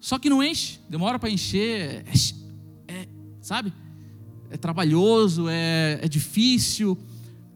Só 0.00 0.18
que 0.18 0.30
não 0.30 0.42
enche, 0.42 0.80
demora 0.88 1.18
para 1.18 1.30
encher, 1.30 2.04
é, 2.88 2.92
é, 2.92 3.08
sabe? 3.40 3.72
É 4.48 4.56
trabalhoso, 4.56 5.46
é, 5.48 6.00
é 6.02 6.08
difícil, 6.08 6.98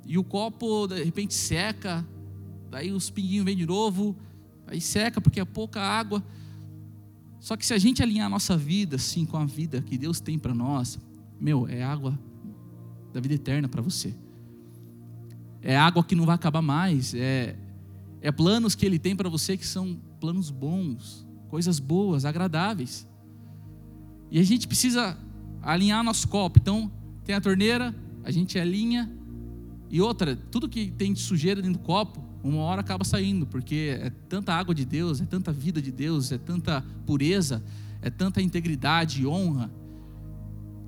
e 0.07 0.19
o 0.19 0.23
copo 0.23 0.87
de 0.87 1.03
repente 1.03 1.33
seca, 1.33 2.07
daí 2.71 2.93
os 2.93 3.09
pinguinhos 3.09 3.45
vêm 3.45 3.57
de 3.57 3.67
novo, 3.67 4.15
aí 4.67 4.81
seca 4.81 5.21
porque 5.21 5.41
é 5.41 5.45
pouca 5.45 5.81
água. 5.81 6.23
Só 7.41 7.57
que 7.57 7.65
se 7.65 7.75
a 7.75 7.79
gente 7.79 8.03
alinhar 8.03 8.27
a 8.27 8.31
nossa 8.31 8.57
vida 8.57 8.97
assim 8.97 9.25
com 9.25 9.37
a 9.37 9.45
vida 9.45 9.81
que 9.81 9.97
Deus 9.97 10.21
tem 10.21 10.39
para 10.39 10.55
nós, 10.55 10.99
meu, 11.41 11.67
é 11.67 11.83
água 11.83 12.19
da 13.13 13.21
vida 13.21 13.35
eterna 13.35 13.69
para 13.69 13.81
você. 13.81 14.15
É 15.63 15.77
água 15.77 16.05
que 16.05 16.15
não 16.15 16.27
vai 16.27 16.35
acabar 16.35 16.61
mais, 16.61 17.15
é 17.15 17.57
é 18.25 18.33
planos 18.33 18.75
que 18.75 18.87
ele 18.87 18.99
tem 18.99 19.15
para 19.15 19.29
você 19.29 19.55
que 19.55 19.67
são 19.67 20.01
planos 20.19 20.51
bons, 20.51 21.27
coisas 21.55 21.79
boas, 21.79 22.25
agradáveis. 22.25 23.07
E 24.29 24.41
a 24.41 24.43
gente 24.43 24.67
precisa 24.67 25.17
alinhar 25.63 26.03
nosso 26.03 26.27
copo. 26.27 26.59
Então, 26.59 26.91
tem 27.23 27.33
a 27.33 27.41
torneira, 27.41 27.95
a 28.25 28.31
gente 28.33 28.59
alinha. 28.59 29.09
E 29.89 30.01
outra, 30.01 30.35
tudo 30.35 30.69
que 30.69 30.91
tem 30.91 31.13
de 31.13 31.21
sujeira 31.21 31.63
dentro 31.63 31.79
do 31.79 31.85
copo, 31.85 32.21
uma 32.43 32.59
hora 32.63 32.81
acaba 32.81 33.05
saindo, 33.05 33.47
porque 33.47 33.97
é 34.03 34.11
tanta 34.29 34.53
água 34.53 34.75
de 34.75 34.85
Deus, 34.85 35.21
é 35.21 35.27
tanta 35.27 35.53
vida 35.53 35.81
de 35.81 35.93
Deus, 35.93 36.33
é 36.33 36.39
tanta 36.39 36.85
pureza, 37.07 37.63
é 38.03 38.11
tanta 38.11 38.43
integridade 38.43 39.23
e 39.23 39.27
honra, 39.29 39.71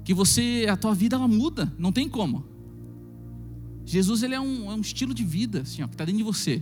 que 0.02 0.12
você, 0.12 0.66
a 0.68 0.76
tua 0.76 0.96
vida 0.96 1.14
ela 1.14 1.28
muda, 1.28 1.72
não 1.78 1.92
tem 1.92 2.08
como. 2.08 2.44
Jesus 3.84 4.24
ele 4.24 4.34
é 4.34 4.40
um, 4.40 4.68
é 4.72 4.74
um 4.74 4.80
estilo 4.80 5.14
de 5.14 5.22
vida, 5.22 5.60
assim, 5.60 5.84
ó, 5.84 5.86
que 5.86 5.94
está 5.94 6.04
dentro 6.04 6.18
de 6.18 6.24
você. 6.24 6.60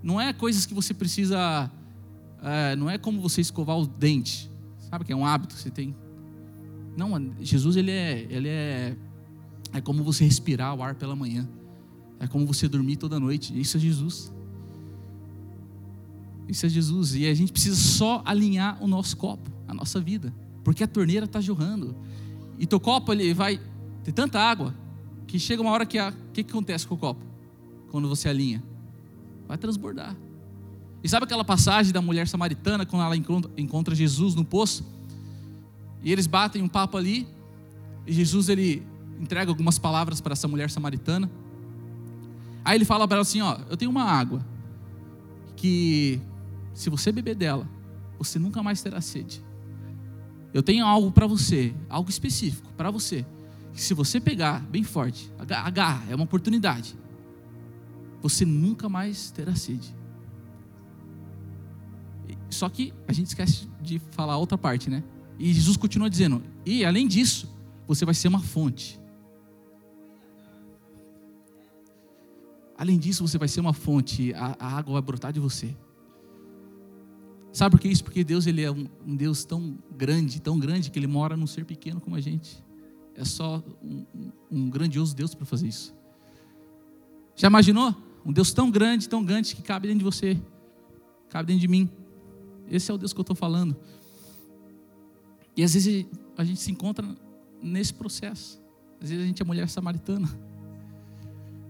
Não 0.00 0.20
é 0.20 0.32
coisas 0.32 0.66
que 0.66 0.72
você 0.72 0.94
precisa, 0.94 1.68
é, 2.42 2.76
não 2.76 2.88
é 2.88 2.98
como 2.98 3.20
você 3.20 3.40
escovar 3.40 3.78
o 3.78 3.86
dente, 3.86 4.50
sabe 4.88 5.04
que 5.04 5.12
é 5.12 5.16
um 5.16 5.24
hábito 5.24 5.54
que 5.54 5.60
você 5.60 5.70
tem. 5.70 5.94
Não, 6.96 7.32
Jesus 7.40 7.76
ele 7.76 7.90
é, 7.90 8.26
ele 8.28 8.48
é, 8.48 8.96
é 9.72 9.80
como 9.80 10.02
você 10.02 10.24
respirar 10.24 10.74
o 10.74 10.82
ar 10.82 10.94
pela 10.94 11.14
manhã. 11.14 11.48
É 12.18 12.26
como 12.26 12.46
você 12.46 12.68
dormir 12.68 12.96
toda 12.96 13.18
noite. 13.18 13.58
Isso 13.58 13.76
é 13.76 13.80
Jesus. 13.80 14.30
Isso 16.46 16.66
é 16.66 16.68
Jesus. 16.68 17.14
E 17.14 17.26
a 17.26 17.32
gente 17.32 17.52
precisa 17.52 17.76
só 17.76 18.22
alinhar 18.26 18.82
o 18.82 18.86
nosso 18.86 19.16
copo, 19.16 19.50
a 19.66 19.72
nossa 19.72 20.00
vida. 20.00 20.34
Porque 20.62 20.84
a 20.84 20.88
torneira 20.88 21.24
está 21.24 21.40
jorrando. 21.40 21.96
E 22.58 22.66
teu 22.66 22.78
copo 22.78 23.12
ele 23.12 23.32
vai 23.32 23.58
ter 24.04 24.12
tanta 24.12 24.38
água 24.38 24.74
que 25.26 25.38
chega 25.38 25.62
uma 25.62 25.70
hora 25.70 25.86
que 25.86 25.98
o 25.98 26.12
que, 26.32 26.42
que 26.44 26.50
acontece 26.50 26.86
com 26.86 26.94
o 26.94 26.98
copo? 26.98 27.24
Quando 27.90 28.08
você 28.08 28.28
alinha? 28.28 28.62
Vai 29.48 29.56
transbordar. 29.56 30.14
E 31.02 31.08
sabe 31.08 31.24
aquela 31.24 31.44
passagem 31.44 31.92
da 31.92 32.02
mulher 32.02 32.28
samaritana, 32.28 32.84
quando 32.84 33.02
ela 33.02 33.16
encontra, 33.16 33.94
Jesus 33.94 34.34
no 34.34 34.44
poço? 34.44 34.84
E 36.02 36.12
eles 36.12 36.26
batem 36.26 36.62
um 36.62 36.68
papo 36.68 36.96
ali. 36.96 37.26
E 38.06 38.12
Jesus 38.12 38.48
ele 38.48 38.82
entrega 39.18 39.50
algumas 39.50 39.78
palavras 39.78 40.20
para 40.20 40.32
essa 40.32 40.46
mulher 40.46 40.70
samaritana. 40.70 41.30
Aí 42.64 42.76
ele 42.76 42.84
fala 42.84 43.08
para 43.08 43.16
ela 43.16 43.22
assim: 43.22 43.40
Ó, 43.40 43.58
eu 43.68 43.76
tenho 43.76 43.90
uma 43.90 44.04
água 44.04 44.44
que, 45.56 46.20
se 46.74 46.90
você 46.90 47.10
beber 47.12 47.34
dela, 47.34 47.68
você 48.18 48.38
nunca 48.38 48.62
mais 48.62 48.82
terá 48.82 49.00
sede. 49.00 49.42
Eu 50.52 50.62
tenho 50.62 50.84
algo 50.84 51.10
para 51.10 51.26
você, 51.26 51.74
algo 51.88 52.10
específico 52.10 52.68
para 52.76 52.90
você, 52.90 53.24
que 53.72 53.80
se 53.80 53.94
você 53.94 54.20
pegar 54.20 54.60
bem 54.66 54.82
forte, 54.82 55.32
agarra, 55.38 56.04
é 56.10 56.14
uma 56.14 56.24
oportunidade, 56.24 56.96
você 58.20 58.44
nunca 58.44 58.88
mais 58.88 59.30
terá 59.30 59.54
sede. 59.54 59.94
Só 62.50 62.68
que 62.68 62.92
a 63.06 63.12
gente 63.12 63.28
esquece 63.28 63.68
de 63.80 63.98
falar 64.10 64.34
a 64.34 64.36
outra 64.36 64.58
parte, 64.58 64.90
né? 64.90 65.02
E 65.38 65.52
Jesus 65.52 65.76
continua 65.76 66.10
dizendo: 66.10 66.42
e 66.66 66.84
além 66.84 67.06
disso, 67.06 67.48
você 67.86 68.04
vai 68.04 68.14
ser 68.14 68.28
uma 68.28 68.40
fonte. 68.40 69.00
Além 72.76 72.98
disso, 72.98 73.26
você 73.26 73.36
vai 73.36 73.46
ser 73.46 73.60
uma 73.60 73.72
fonte, 73.72 74.32
a, 74.34 74.56
a 74.58 74.78
água 74.78 74.94
vai 74.94 75.02
brotar 75.02 75.32
de 75.32 75.40
você. 75.40 75.76
Sabe 77.52 77.72
por 77.72 77.80
que 77.80 77.88
isso? 77.88 78.04
Porque 78.04 78.22
Deus 78.22 78.46
ele 78.46 78.62
é 78.62 78.70
um, 78.70 78.86
um, 79.06 79.16
Deus 79.16 79.44
tão 79.44 79.76
grande, 79.96 80.40
tão 80.40 80.58
grande, 80.58 80.90
que 80.90 80.98
Ele 80.98 81.06
mora 81.06 81.36
num 81.36 81.46
ser 81.46 81.64
pequeno 81.64 82.00
como 82.00 82.16
a 82.16 82.20
gente. 82.20 82.62
É 83.14 83.24
só 83.24 83.62
um, 83.82 84.06
um 84.50 84.70
grandioso 84.70 85.14
Deus 85.14 85.34
para 85.34 85.44
fazer 85.44 85.68
isso. 85.68 85.94
Já 87.34 87.48
imaginou? 87.48 87.94
Um 88.24 88.32
Deus 88.32 88.52
tão 88.52 88.70
grande, 88.70 89.08
tão 89.08 89.24
grande 89.24 89.54
que 89.54 89.62
cabe 89.62 89.88
dentro 89.88 89.98
de 89.98 90.04
você, 90.04 90.40
cabe 91.28 91.48
dentro 91.48 91.60
de 91.60 91.68
mim. 91.68 91.90
Esse 92.70 92.90
é 92.90 92.94
o 92.94 92.98
Deus 92.98 93.12
que 93.12 93.18
eu 93.18 93.22
estou 93.22 93.36
falando. 93.36 93.76
E 95.56 95.64
às 95.64 95.74
vezes 95.74 96.06
a 96.36 96.44
gente 96.44 96.60
se 96.60 96.70
encontra 96.70 97.06
nesse 97.60 97.92
processo. 97.92 98.62
Às 99.00 99.10
vezes 99.10 99.24
a 99.24 99.26
gente 99.26 99.42
é 99.42 99.44
mulher 99.44 99.68
samaritana, 99.68 100.28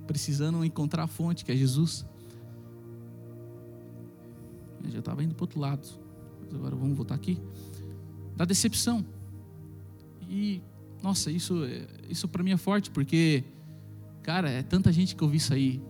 precisando 0.07 0.65
encontrar 0.65 1.05
a 1.05 1.07
fonte, 1.07 1.45
que 1.45 1.53
é 1.53 1.57
Jesus. 1.57 2.05
Eu 4.85 4.91
já 4.91 4.99
estava 4.99 5.23
indo 5.23 5.35
para 5.35 5.43
o 5.43 5.45
outro 5.45 5.61
lado, 5.61 5.89
mas 6.41 6.55
agora 6.55 6.77
vamos 6.77 6.97
voltar 6.97 7.15
aqui. 7.15 7.39
Da 8.37 8.45
decepção. 8.45 9.05
E, 10.29 10.63
nossa, 11.03 11.31
isso, 11.31 11.55
isso 12.09 12.29
para 12.29 12.43
mim 12.43 12.53
é 12.53 12.57
forte, 12.57 12.91
porque, 12.91 13.45
cara, 14.23 14.51
é 14.51 14.63
tanta 14.63 14.93
gente 14.93 15.17
que 15.17 15.23
eu 15.23 15.29
vi 15.29 15.41
sair 15.41 15.83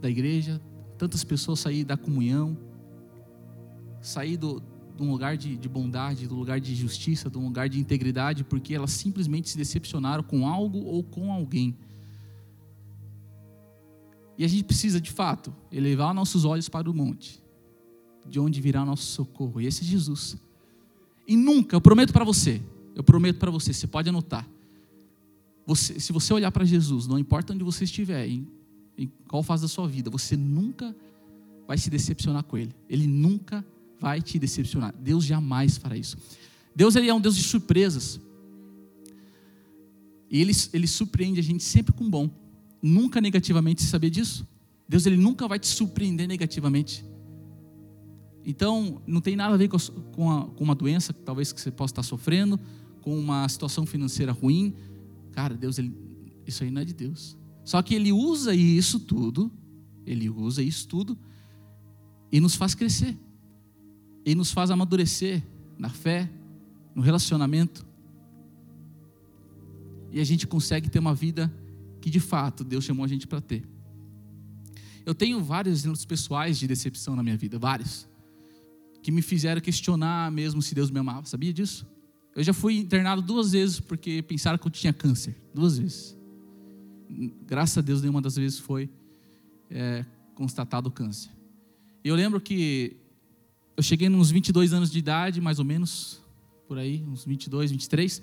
da 0.00 0.08
igreja, 0.08 0.60
tantas 0.98 1.24
pessoas 1.24 1.60
sair 1.60 1.84
da 1.84 1.96
comunhão, 1.96 2.56
sair 4.08 4.36
do, 4.36 4.62
de 4.96 5.02
um 5.02 5.10
lugar 5.10 5.36
de, 5.36 5.56
de 5.56 5.68
bondade, 5.68 6.26
do 6.26 6.34
lugar 6.34 6.60
de 6.60 6.74
justiça, 6.74 7.28
de 7.28 7.36
um 7.36 7.44
lugar 7.44 7.68
de 7.68 7.78
integridade, 7.78 8.44
porque 8.44 8.74
elas 8.74 8.92
simplesmente 8.92 9.48
se 9.48 9.58
decepcionaram 9.58 10.22
com 10.22 10.48
algo 10.48 10.78
ou 10.78 11.02
com 11.02 11.32
alguém. 11.32 11.76
E 14.38 14.44
a 14.44 14.48
gente 14.48 14.64
precisa, 14.64 15.00
de 15.00 15.10
fato, 15.10 15.54
elevar 15.70 16.14
nossos 16.14 16.44
olhos 16.44 16.68
para 16.68 16.90
o 16.90 16.94
monte, 16.94 17.42
de 18.28 18.40
onde 18.40 18.60
virá 18.60 18.84
nosso 18.84 19.04
socorro. 19.04 19.60
E 19.60 19.66
esse 19.66 19.82
é 19.82 19.86
Jesus. 19.86 20.36
E 21.26 21.36
nunca, 21.36 21.76
eu 21.76 21.80
prometo 21.80 22.12
para 22.12 22.24
você, 22.24 22.62
eu 22.94 23.02
prometo 23.02 23.38
para 23.38 23.50
você, 23.50 23.72
você 23.72 23.86
pode 23.86 24.08
anotar. 24.08 24.48
Você, 25.66 25.98
se 25.98 26.12
você 26.12 26.32
olhar 26.32 26.52
para 26.52 26.64
Jesus, 26.64 27.06
não 27.06 27.18
importa 27.18 27.52
onde 27.52 27.64
você 27.64 27.84
estiver, 27.84 28.26
em, 28.28 28.46
em 28.96 29.10
qual 29.28 29.42
fase 29.42 29.62
da 29.62 29.68
sua 29.68 29.88
vida, 29.88 30.08
você 30.08 30.36
nunca 30.36 30.94
vai 31.66 31.76
se 31.76 31.90
decepcionar 31.90 32.44
com 32.44 32.56
Ele. 32.56 32.74
Ele 32.88 33.06
nunca 33.06 33.64
vai 34.00 34.20
te 34.20 34.38
decepcionar. 34.38 34.94
Deus 34.98 35.24
jamais 35.24 35.76
fará 35.76 35.96
isso. 35.96 36.16
Deus 36.74 36.94
ele 36.96 37.08
é 37.08 37.14
um 37.14 37.20
Deus 37.20 37.36
de 37.36 37.42
surpresas. 37.42 38.20
E 40.30 40.40
ele, 40.40 40.52
ele 40.72 40.86
surpreende 40.86 41.40
a 41.40 41.42
gente 41.42 41.64
sempre 41.64 41.92
com 41.92 42.08
bom. 42.08 42.28
Nunca 42.82 43.20
negativamente, 43.20 43.82
você 43.82 43.88
sabia 43.88 44.10
disso? 44.10 44.46
Deus 44.88 45.06
ele 45.06 45.16
nunca 45.16 45.48
vai 45.48 45.58
te 45.58 45.66
surpreender 45.66 46.28
negativamente. 46.28 47.04
Então, 48.44 49.02
não 49.06 49.20
tem 49.20 49.34
nada 49.34 49.54
a 49.54 49.56
ver 49.56 49.68
com, 49.68 49.78
com, 50.12 50.30
a, 50.30 50.46
com 50.46 50.62
uma 50.62 50.74
doença, 50.74 51.12
talvez 51.12 51.52
que 51.52 51.60
você 51.60 51.70
possa 51.70 51.92
estar 51.92 52.02
sofrendo, 52.02 52.60
com 53.02 53.18
uma 53.18 53.48
situação 53.48 53.84
financeira 53.86 54.30
ruim. 54.30 54.74
Cara, 55.32 55.54
Deus, 55.54 55.78
ele, 55.78 55.92
isso 56.46 56.62
aí 56.62 56.70
não 56.70 56.82
é 56.82 56.84
de 56.84 56.94
Deus. 56.94 57.36
Só 57.64 57.82
que 57.82 57.94
ele 57.94 58.12
usa 58.12 58.54
isso 58.54 59.00
tudo, 59.00 59.50
ele 60.04 60.30
usa 60.30 60.62
isso 60.62 60.86
tudo 60.86 61.18
e 62.30 62.38
nos 62.38 62.54
faz 62.54 62.74
crescer 62.74 63.16
e 64.26 64.34
nos 64.34 64.50
faz 64.50 64.72
amadurecer 64.72 65.40
na 65.78 65.88
fé, 65.88 66.28
no 66.92 67.00
relacionamento. 67.00 67.86
E 70.10 70.18
a 70.18 70.24
gente 70.24 70.48
consegue 70.48 70.90
ter 70.90 70.98
uma 70.98 71.14
vida 71.14 71.52
que 72.00 72.10
de 72.10 72.18
fato 72.18 72.64
Deus 72.64 72.84
chamou 72.84 73.04
a 73.04 73.08
gente 73.08 73.24
para 73.24 73.40
ter. 73.40 73.64
Eu 75.04 75.14
tenho 75.14 75.40
vários 75.40 75.78
exemplos 75.78 76.04
pessoais 76.04 76.58
de 76.58 76.66
decepção 76.66 77.14
na 77.14 77.22
minha 77.22 77.36
vida, 77.36 77.56
vários, 77.56 78.08
que 79.00 79.12
me 79.12 79.22
fizeram 79.22 79.60
questionar 79.60 80.32
mesmo 80.32 80.60
se 80.60 80.74
Deus 80.74 80.90
me 80.90 80.98
amava. 80.98 81.24
Sabia 81.26 81.52
disso? 81.52 81.86
Eu 82.34 82.42
já 82.42 82.52
fui 82.52 82.78
internado 82.78 83.22
duas 83.22 83.52
vezes 83.52 83.78
porque 83.78 84.22
pensaram 84.22 84.58
que 84.58 84.66
eu 84.66 84.70
tinha 84.70 84.92
câncer, 84.92 85.36
duas 85.54 85.78
vezes. 85.78 86.16
Graças 87.46 87.78
a 87.78 87.80
Deus, 87.80 88.02
nenhuma 88.02 88.20
das 88.20 88.34
vezes 88.34 88.58
foi 88.58 88.90
é, 89.70 90.04
constatado 90.34 90.90
câncer. 90.90 91.30
Eu 92.02 92.16
lembro 92.16 92.40
que 92.40 92.96
eu 93.76 93.82
cheguei 93.82 94.08
nos 94.08 94.30
22 94.30 94.72
anos 94.72 94.90
de 94.90 94.98
idade, 94.98 95.40
mais 95.40 95.58
ou 95.58 95.64
menos, 95.64 96.20
por 96.66 96.78
aí, 96.78 97.04
uns 97.06 97.24
22, 97.24 97.70
23. 97.70 98.22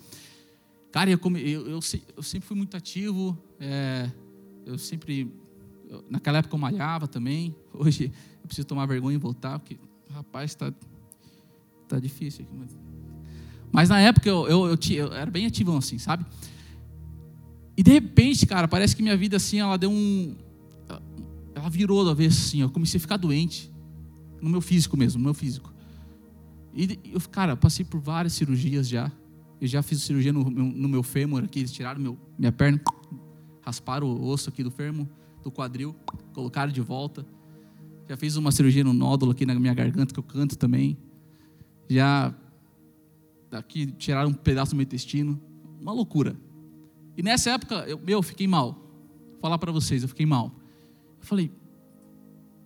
Cara, 0.92 1.12
eu, 1.12 1.20
come, 1.20 1.40
eu, 1.40 1.68
eu, 1.68 1.80
eu 2.16 2.24
sempre 2.24 2.48
fui 2.48 2.58
muito 2.58 2.76
ativo, 2.76 3.38
é, 3.60 4.10
eu 4.66 4.78
sempre, 4.78 5.32
eu, 5.88 6.04
naquela 6.10 6.40
época 6.40 6.56
eu 6.56 6.60
malhava 6.60 7.08
também, 7.08 7.56
hoje 7.74 8.12
eu 8.42 8.48
preciso 8.48 8.68
tomar 8.68 8.86
vergonha 8.88 9.16
e 9.16 9.20
voltar, 9.20 9.60
porque, 9.60 9.78
rapaz, 10.10 10.52
está 10.52 10.74
tá 11.88 12.00
difícil 12.00 12.46
aqui. 12.46 12.56
Mas, 12.56 12.78
mas 13.72 13.90
na 13.90 14.00
época 14.00 14.28
eu, 14.28 14.48
eu, 14.48 14.78
eu, 14.92 15.14
era 15.14 15.30
bem 15.30 15.46
ativão 15.46 15.78
assim, 15.78 16.00
sabe? 16.00 16.26
E 17.78 17.82
de 17.82 17.92
repente, 17.92 18.46
cara, 18.46 18.68
parece 18.68 18.96
que 18.96 19.02
minha 19.02 19.18
vida 19.18 19.38
assim, 19.38 19.60
ela 19.60 19.78
deu 19.78 19.92
um. 19.92 20.36
Ela 21.56 21.70
virou 21.70 22.06
da 22.06 22.14
vez 22.14 22.38
assim, 22.38 22.62
eu 22.62 22.70
comecei 22.70 22.98
a 22.98 23.02
ficar 23.02 23.18
doente 23.18 23.73
no 24.44 24.50
meu 24.50 24.60
físico 24.60 24.98
mesmo, 24.98 25.20
no 25.20 25.24
meu 25.24 25.34
físico. 25.34 25.74
E 26.76 27.00
eu, 27.06 27.22
cara, 27.32 27.56
passei 27.56 27.86
por 27.86 28.00
várias 28.00 28.34
cirurgias 28.34 28.90
já. 28.90 29.10
Eu 29.62 29.68
já 29.68 29.82
fiz 29.82 30.02
cirurgia 30.02 30.34
no, 30.34 30.44
no 30.44 30.90
meu 30.90 31.02
fêmur 31.02 31.44
aqui, 31.46 31.60
eles 31.60 31.72
tiraram 31.72 32.02
meu, 32.02 32.18
minha 32.38 32.52
perna, 32.52 32.82
rasparam 33.62 34.06
o 34.06 34.26
osso 34.28 34.50
aqui 34.50 34.62
do 34.62 34.70
fêmur, 34.70 35.08
do 35.42 35.50
quadril, 35.50 35.96
colocaram 36.34 36.74
de 36.74 36.82
volta. 36.82 37.26
Já 38.10 38.18
fiz 38.18 38.36
uma 38.36 38.52
cirurgia 38.52 38.84
no 38.84 38.92
nódulo 38.92 39.32
aqui 39.32 39.46
na 39.46 39.56
minha 39.56 39.74
garganta, 39.74 40.14
que 40.14 40.20
eu 40.20 40.24
canto 40.24 40.58
também. 40.58 40.98
Já 41.88 42.36
daqui 43.50 43.86
tiraram 43.86 44.32
um 44.32 44.34
pedaço 44.34 44.72
do 44.72 44.76
meu 44.76 44.84
intestino. 44.84 45.40
Uma 45.80 45.94
loucura. 45.94 46.36
E 47.16 47.24
nessa 47.24 47.52
época, 47.52 47.76
eu, 47.88 47.98
meu, 47.98 48.20
eu 48.20 48.24
fiquei 48.24 48.48
mal. 48.48 48.74
Vou 48.74 49.40
falar 49.40 49.58
para 49.58 49.72
vocês, 49.72 50.02
eu 50.02 50.10
fiquei 50.10 50.26
mal. 50.26 50.52
Eu 51.22 51.26
falei, 51.26 51.50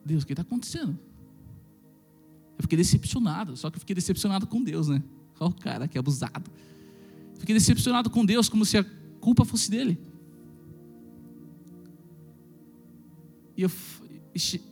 Deus, 0.03 0.23
o 0.23 0.25
que 0.25 0.33
está 0.33 0.41
acontecendo? 0.41 0.97
Eu 2.57 2.63
fiquei 2.63 2.77
decepcionado, 2.77 3.55
só 3.55 3.69
que 3.69 3.77
eu 3.77 3.79
fiquei 3.79 3.93
decepcionado 3.93 4.47
com 4.47 4.63
Deus, 4.63 4.87
né? 4.87 5.03
Olha 5.39 5.49
o 5.51 5.53
cara 5.53 5.87
que 5.87 5.97
abusado. 5.97 6.49
Fiquei 7.37 7.53
decepcionado 7.53 8.09
com 8.09 8.25
Deus, 8.25 8.49
como 8.49 8.65
se 8.65 8.77
a 8.77 8.83
culpa 9.21 9.45
fosse 9.45 9.69
dele. 9.69 9.99
E 13.55 13.61
eu, 13.61 13.71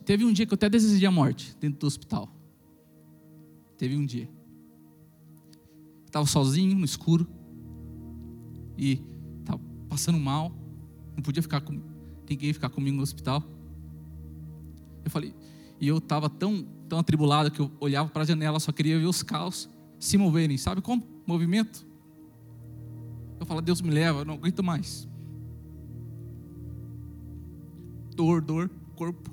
teve 0.04 0.24
um 0.24 0.32
dia 0.32 0.46
que 0.46 0.52
eu 0.52 0.56
até 0.56 0.68
desejei 0.68 1.06
a 1.06 1.10
morte 1.10 1.56
dentro 1.60 1.78
do 1.80 1.86
hospital. 1.86 2.28
Teve 3.78 3.96
um 3.96 4.04
dia. 4.04 4.28
Estava 6.06 6.26
sozinho, 6.26 6.76
no 6.76 6.84
escuro. 6.84 7.28
E 8.76 9.00
estava 9.40 9.60
passando 9.88 10.18
mal. 10.18 10.52
Não 11.14 11.22
podia 11.22 11.42
ficar 11.42 11.60
com 11.60 11.80
ninguém 12.28 12.52
ficar 12.52 12.68
comigo 12.68 12.96
no 12.96 13.02
hospital. 13.02 13.42
Eu 15.04 15.10
falei, 15.10 15.34
e 15.80 15.86
eu 15.86 15.98
estava 15.98 16.28
tão 16.28 16.66
tão 16.86 16.98
atribulado 16.98 17.50
que 17.50 17.60
eu 17.60 17.70
olhava 17.80 18.08
para 18.08 18.22
a 18.22 18.26
janela, 18.26 18.58
só 18.60 18.72
queria 18.72 18.98
ver 18.98 19.06
os 19.06 19.22
carros 19.22 19.68
se 19.98 20.16
moverem. 20.16 20.56
Sabe 20.56 20.80
como? 20.80 21.02
Movimento. 21.26 21.86
Eu 23.38 23.46
falo, 23.46 23.60
Deus 23.60 23.80
me 23.80 23.90
leva, 23.90 24.20
eu 24.20 24.24
não 24.24 24.34
aguento 24.34 24.62
mais. 24.62 25.08
Dor, 28.14 28.40
dor, 28.40 28.70
corpo. 28.94 29.30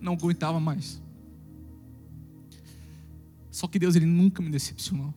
Não 0.00 0.12
aguentava 0.12 0.60
mais. 0.60 1.02
Só 3.50 3.66
que 3.66 3.78
Deus 3.78 3.96
ele 3.96 4.06
nunca 4.06 4.42
me 4.42 4.50
decepcionou. 4.50 5.12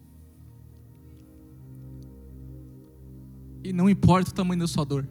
E 3.64 3.74
não 3.74 3.90
importa 3.90 4.32
o 4.32 4.34
tamanho 4.34 4.62
da 4.62 4.68
sua 4.68 4.86
dor. 4.86 5.08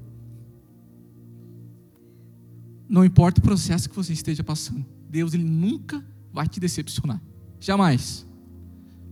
Não 2.88 3.04
importa 3.04 3.38
o 3.38 3.42
processo 3.44 3.88
que 3.88 3.94
você 3.94 4.14
esteja 4.14 4.42
passando. 4.42 4.97
Deus 5.08 5.34
ele 5.34 5.44
nunca 5.44 6.04
vai 6.32 6.46
te 6.48 6.60
decepcionar. 6.60 7.20
Jamais. 7.60 8.26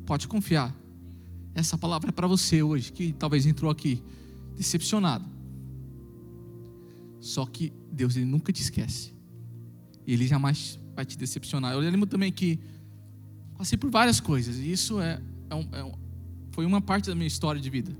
Pode 0.04 0.28
confiar. 0.28 0.74
Essa 1.54 1.78
palavra 1.78 2.10
é 2.10 2.12
para 2.12 2.26
você 2.26 2.62
hoje, 2.62 2.92
que 2.92 3.12
talvez 3.12 3.46
entrou 3.46 3.70
aqui 3.70 4.02
decepcionado. 4.56 5.24
Só 7.18 7.46
que 7.46 7.72
Deus 7.90 8.14
ele 8.16 8.26
nunca 8.26 8.52
te 8.52 8.62
esquece. 8.62 9.14
Ele 10.06 10.26
jamais 10.26 10.78
vai 10.94 11.04
te 11.04 11.16
decepcionar. 11.16 11.72
Eu 11.72 11.80
lembro 11.80 12.06
também 12.06 12.30
que 12.30 12.60
passei 13.56 13.76
por 13.76 13.90
várias 13.90 14.20
coisas. 14.20 14.58
E 14.58 14.70
isso 14.70 15.00
é, 15.00 15.20
é, 15.50 15.54
um, 15.54 15.68
é 15.72 15.84
um, 15.84 15.92
foi 16.50 16.64
uma 16.64 16.80
parte 16.80 17.08
da 17.08 17.14
minha 17.14 17.26
história 17.26 17.60
de 17.60 17.70
vida. 17.70 17.96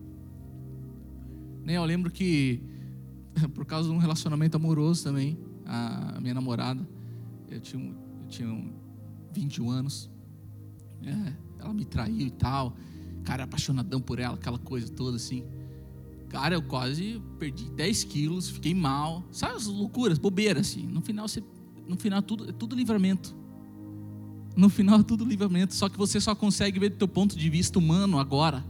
Eu 1.67 1.85
lembro 1.85 2.11
que 2.11 2.63
por 3.55 3.65
causa 3.65 3.89
de 3.89 3.95
um 3.95 3.99
relacionamento 3.99 4.57
amoroso 4.57 5.05
também, 5.05 5.39
a 5.65 6.19
minha 6.21 6.35
namorada, 6.35 6.87
eu 7.51 7.61
tinha, 7.61 7.95
eu 8.23 8.29
tinha 8.29 8.73
21 9.33 9.71
anos. 9.71 10.11
É, 11.03 11.33
ela 11.59 11.75
me 11.75 11.85
traiu 11.85 12.27
e 12.27 12.31
tal. 12.31 12.77
Cara, 13.25 13.45
apaixonadão 13.45 14.01
por 14.01 14.19
ela, 14.19 14.35
aquela 14.35 14.59
coisa 14.59 14.91
toda 14.93 15.17
assim. 15.17 15.45
Cara, 16.29 16.55
eu 16.55 16.63
quase 16.63 17.23
perdi 17.39 17.71
10 17.71 18.05
quilos, 18.05 18.51
fiquei 18.51 18.75
mal. 18.75 19.25
Sabe 19.31 19.55
as 19.57 19.67
loucuras, 19.67 20.19
bobeiras 20.19 20.69
assim. 20.69 20.87
No 20.87 21.01
final, 21.01 21.29
você, 21.29 21.43
no 21.87 21.97
final 21.97 22.23
tudo, 22.23 22.49
é 22.49 22.53
tudo 22.53 22.75
livramento. 22.75 23.35
No 24.57 24.69
final 24.69 25.01
é 25.01 25.03
tudo 25.03 25.25
livramento. 25.25 25.75
Só 25.75 25.89
que 25.89 25.99
você 25.99 26.21
só 26.21 26.35
consegue 26.35 26.79
ver 26.79 26.91
do 26.91 26.97
teu 26.97 27.09
ponto 27.09 27.37
de 27.37 27.51
vista 27.51 27.79
humano 27.79 28.19
agora. 28.19 28.65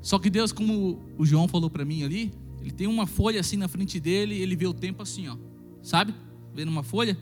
Só 0.00 0.18
que 0.18 0.30
Deus, 0.30 0.50
como 0.50 0.98
o 1.18 1.26
João 1.26 1.46
falou 1.46 1.68
para 1.68 1.84
mim 1.84 2.02
ali, 2.02 2.32
Ele 2.60 2.70
tem 2.70 2.86
uma 2.86 3.06
folha 3.06 3.40
assim 3.40 3.56
na 3.56 3.68
frente 3.68 3.98
dele, 3.98 4.40
ele 4.40 4.54
vê 4.54 4.66
o 4.66 4.74
tempo 4.74 5.02
assim, 5.02 5.28
ó. 5.28 5.36
Sabe? 5.82 6.14
Vendo 6.54 6.68
uma 6.68 6.82
folha? 6.82 7.16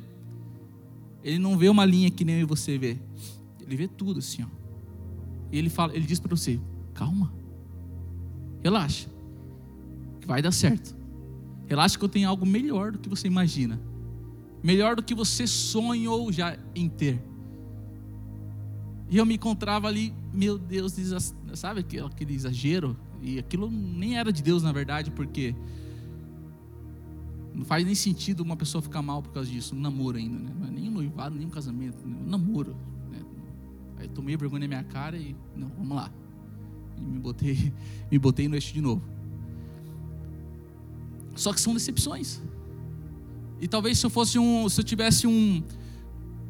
Ele 1.22 1.38
não 1.38 1.58
vê 1.58 1.68
uma 1.68 1.84
linha 1.84 2.10
que 2.10 2.24
nem 2.24 2.44
você 2.44 2.78
vê. 2.78 2.98
Ele 3.60 3.76
vê 3.76 3.88
tudo 3.88 4.18
assim, 4.18 4.42
ó. 4.42 4.46
E 5.50 5.58
ele 5.58 5.68
fala, 5.68 5.94
ele 5.94 6.06
diz 6.06 6.20
para 6.20 6.34
você: 6.34 6.60
"Calma. 6.94 7.32
Relaxa. 8.62 9.08
Que 10.20 10.26
vai 10.26 10.40
dar 10.40 10.52
certo. 10.52 10.96
Relaxa 11.66 11.98
que 11.98 12.04
eu 12.04 12.08
tenho 12.08 12.28
algo 12.28 12.46
melhor 12.46 12.92
do 12.92 12.98
que 12.98 13.08
você 13.08 13.26
imagina. 13.26 13.80
Melhor 14.62 14.96
do 14.96 15.02
que 15.02 15.14
você 15.14 15.46
sonhou 15.46 16.32
já 16.32 16.56
em 16.74 16.88
ter." 16.88 17.22
E 19.10 19.16
eu 19.16 19.24
me 19.24 19.34
encontrava 19.34 19.88
ali, 19.88 20.14
meu 20.34 20.58
Deus, 20.58 20.94
sabe 21.54 21.80
aquele 21.80 22.34
exagero? 22.34 22.94
E 23.22 23.38
aquilo 23.38 23.70
nem 23.70 24.18
era 24.18 24.30
de 24.30 24.42
Deus, 24.42 24.62
na 24.62 24.70
verdade, 24.70 25.10
porque 25.10 25.54
não 27.58 27.64
faz 27.64 27.84
nem 27.84 27.94
sentido 27.96 28.40
uma 28.44 28.56
pessoa 28.56 28.80
ficar 28.80 29.02
mal 29.02 29.20
por 29.20 29.32
causa 29.32 29.50
disso. 29.50 29.74
Um 29.74 29.80
namoro 29.80 30.16
ainda, 30.16 30.38
né? 30.38 30.54
Não 30.56 30.68
é 30.68 30.70
nem 30.70 30.88
um 30.88 30.92
noivado, 30.92 31.34
nem 31.34 31.44
um 31.44 31.50
casamento. 31.50 32.06
Né? 32.06 32.16
Um 32.24 32.30
namoro. 32.30 32.76
Né? 33.10 33.20
Aí 33.96 34.08
tomei 34.08 34.36
vergonha 34.36 34.60
na 34.60 34.68
minha 34.68 34.84
cara 34.84 35.16
e, 35.16 35.34
não, 35.56 35.68
vamos 35.70 35.96
lá. 35.96 36.08
E 36.96 37.00
me 37.00 37.18
botei, 37.18 37.72
me 38.12 38.16
botei 38.16 38.46
no 38.46 38.54
eixo 38.54 38.72
de 38.72 38.80
novo. 38.80 39.02
Só 41.34 41.52
que 41.52 41.60
são 41.60 41.74
decepções. 41.74 42.40
E 43.60 43.66
talvez 43.66 43.98
se 43.98 44.06
eu 44.06 44.10
fosse 44.10 44.38
um, 44.38 44.68
se 44.68 44.80
eu 44.80 44.84
tivesse 44.84 45.26
um, 45.26 45.60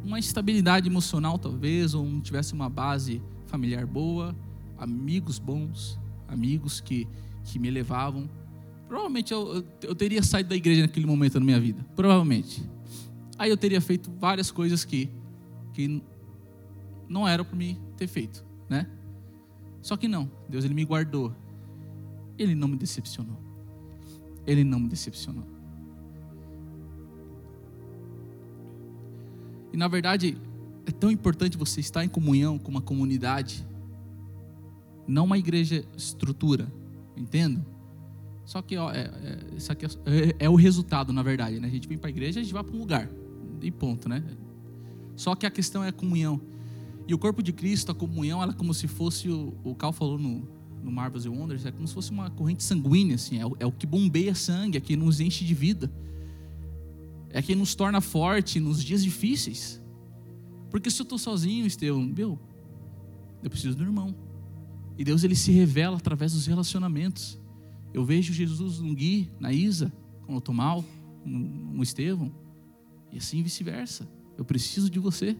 uma 0.05 0.18
estabilidade 0.18 0.90
emocional, 0.90 1.38
talvez, 1.38 1.94
ou 1.94 2.21
tivesse 2.21 2.53
uma 2.53 2.68
base 2.68 3.23
familiar 3.47 3.87
boa, 3.87 4.37
amigos 4.77 5.38
bons, 5.38 5.99
amigos 6.29 6.83
que, 6.83 7.09
que 7.44 7.59
me 7.59 7.71
levavam, 7.71 8.29
provavelmente 8.88 9.33
eu, 9.33 9.62
eu, 9.83 9.94
teria 9.94 10.22
saído 10.22 10.48
da 10.48 10.57
igreja 10.57 10.83
naquele 10.83 11.07
momento 11.07 11.38
na 11.38 11.44
minha 11.44 11.61
vida. 11.61 11.85
Provavelmente. 11.94 12.62
Aí 13.38 13.51
eu 13.51 13.57
teria 13.57 13.81
feito 13.81 14.11
várias 14.18 14.51
coisas 14.51 14.85
que, 14.85 15.11
que 15.74 16.03
não 17.09 17.29
eram 17.29 17.44
para 17.44 17.55
mim 17.55 17.79
ter 17.96 18.09
feito, 18.09 18.44
né? 18.68 18.88
Só 19.83 19.96
que 19.96 20.09
não, 20.09 20.29
Deus 20.48 20.64
ele 20.64 20.74
me 20.74 20.85
guardou. 20.85 21.33
Ele 22.38 22.55
não 22.55 22.66
me 22.66 22.77
decepcionou. 22.77 23.37
Ele 24.46 24.64
não 24.64 24.81
me 24.81 24.88
decepcionou. 24.88 25.44
E 29.72 29.77
na 29.77 29.87
verdade, 29.87 30.37
é 30.87 30.90
tão 30.90 31.11
importante 31.11 31.59
você 31.59 31.81
estar 31.81 32.05
em 32.05 32.09
comunhão 32.09 32.59
com 32.59 32.70
uma 32.70 32.81
comunidade, 32.81 33.66
não 35.07 35.24
uma 35.27 35.37
igreja 35.37 35.85
estrutura, 35.96 36.72
entendo? 37.16 37.64
Só 38.49 38.63
que 38.63 38.79
ó, 38.79 38.91
é, 38.91 39.01
é, 39.01 39.57
isso 39.59 39.71
aqui 39.71 39.85
é, 39.85 39.89
é, 39.89 40.37
é, 40.39 40.49
o 40.49 40.55
resultado, 40.55 41.13
na 41.13 41.23
verdade. 41.23 41.61
Né? 41.61 41.69
A 41.69 41.71
gente 41.71 41.87
vem 41.87 41.99
para 41.99 42.09
a 42.09 42.11
igreja, 42.11 42.41
a 42.41 42.43
gente 42.43 42.53
vai 42.53 42.65
para 42.65 42.75
um 42.75 42.79
lugar, 42.79 43.07
e 43.61 43.71
ponto, 43.71 44.09
né? 44.09 44.25
Só 45.17 45.35
que 45.35 45.45
a 45.45 45.51
questão 45.51 45.85
é 45.85 45.89
a 45.89 45.93
comunhão. 45.93 46.41
E 47.07 47.13
o 47.13 47.19
corpo 47.19 47.43
de 47.43 47.53
Cristo, 47.53 47.93
a 47.93 47.95
comunhão, 47.95 48.43
ela 48.43 48.53
é 48.53 48.55
como 48.55 48.73
se 48.73 48.89
fosse 48.89 49.29
o, 49.29 49.53
o 49.63 49.75
Cal 49.75 49.93
falou 49.93 50.19
no, 50.19 50.49
no 50.83 50.91
Marvels 50.91 51.27
e 51.27 51.29
Wonders, 51.29 51.67
é 51.67 51.71
como 51.71 51.87
se 51.87 51.93
fosse 51.93 52.11
uma 52.11 52.31
corrente 52.31 52.63
sanguínea, 52.63 53.17
assim, 53.17 53.39
é 53.39 53.45
é 53.61 53.67
o 53.67 53.73
que 53.73 53.87
bombeia 53.87 54.35
sangue, 54.35 54.79
é 54.79 54.81
que 54.81 54.97
nos 54.97 55.21
enche 55.21 55.45
de 55.45 55.55
vida 55.55 55.91
é 57.31 57.43
quem 57.43 57.55
nos 57.55 57.75
torna 57.75 58.01
forte 58.01 58.59
nos 58.59 58.83
dias 58.83 59.03
difíceis. 59.03 59.83
Porque 60.71 60.91
se 60.91 61.01
eu 61.01 61.05
estou 61.05 61.19
sozinho, 61.19 61.67
Estevão, 61.67 62.03
meu, 62.03 62.39
eu 63.43 63.51
preciso 63.51 63.77
do 63.77 63.83
irmão. 63.83 64.15
E 64.97 65.05
Deus 65.05 65.25
ele 65.25 65.37
se 65.37 65.53
revela 65.53 65.97
através 65.97 66.33
dos 66.33 66.47
relacionamentos. 66.47 67.38
Eu 67.92 68.05
vejo 68.05 68.33
Jesus 68.33 68.81
no 68.81 68.94
Gui, 68.94 69.31
na 69.40 69.53
Isa, 69.53 69.92
quando 70.20 70.35
eu 70.35 70.38
estou 70.38 70.55
mal, 70.55 70.85
no 71.24 71.83
Estevão, 71.83 72.33
e 73.11 73.18
assim 73.18 73.42
vice-versa. 73.42 74.09
Eu 74.37 74.44
preciso 74.44 74.90
de 74.90 74.98
você, 74.98 75.37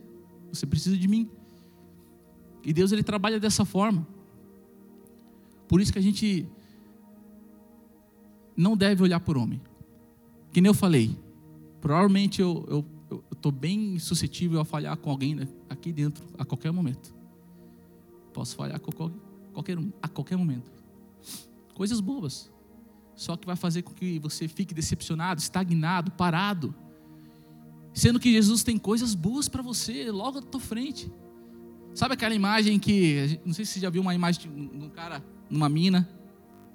você 0.51 0.67
precisa 0.67 0.97
de 0.97 1.07
mim. 1.07 1.31
E 2.65 2.73
Deus 2.73 2.93
ele 2.93 3.03
trabalha 3.03 3.39
dessa 3.39 3.65
forma. 3.65 4.07
Por 5.69 5.81
isso 5.81 5.93
que 5.93 5.99
a 5.99 6.03
gente 6.03 6.47
não 8.57 8.77
deve 8.77 9.03
olhar 9.03 9.21
por 9.21 9.37
homem. 9.37 9.61
Que 10.53 10.61
nem 10.61 10.69
eu 10.69 10.75
falei, 10.75 11.15
Provavelmente 11.81 12.41
eu 12.41 12.85
estou 13.31 13.53
bem 13.53 13.99
suscetível 13.99 14.61
a 14.61 14.65
falhar 14.65 14.97
com 14.97 15.11
alguém 15.11 15.35
né, 15.35 15.49
aqui 15.69 15.93
dentro 15.93 16.25
a 16.37 16.45
qualquer 16.45 16.73
momento. 16.73 17.15
Posso 18.33 18.57
falhar 18.57 18.81
com 18.81 18.93
qualquer 19.53 19.79
um, 19.79 19.93
a 20.03 20.09
qualquer 20.09 20.37
momento. 20.37 20.71
Coisas 21.79 22.01
bobas. 22.01 22.51
Só 23.15 23.37
que 23.37 23.47
vai 23.47 23.55
fazer 23.55 23.83
com 23.83 23.95
que 23.95 24.19
você 24.19 24.49
fique 24.49 24.75
decepcionado, 24.75 25.41
estagnado, 25.41 26.11
parado. 26.11 26.75
Sendo 27.95 28.19
que 28.19 28.33
Jesus 28.33 28.65
tem 28.65 28.77
coisas 28.77 29.15
boas 29.15 29.49
para 29.49 29.63
você 29.63 30.11
logo 30.11 30.41
à 30.41 30.43
tua 30.43 30.61
frente. 30.61 31.09
Sabe 31.95 32.15
aquela 32.15 32.35
imagem 32.35 32.81
que, 32.81 33.39
não 33.47 33.55
sei 33.55 33.65
se 33.65 33.75
você 33.75 33.81
já 33.81 33.91
viu 33.91 34.03
uma 34.03 34.13
imagem 34.13 34.51
de 34.51 34.85
um 34.85 34.91
cara 34.91 35.25
numa 35.49 35.69
mina, 35.69 36.09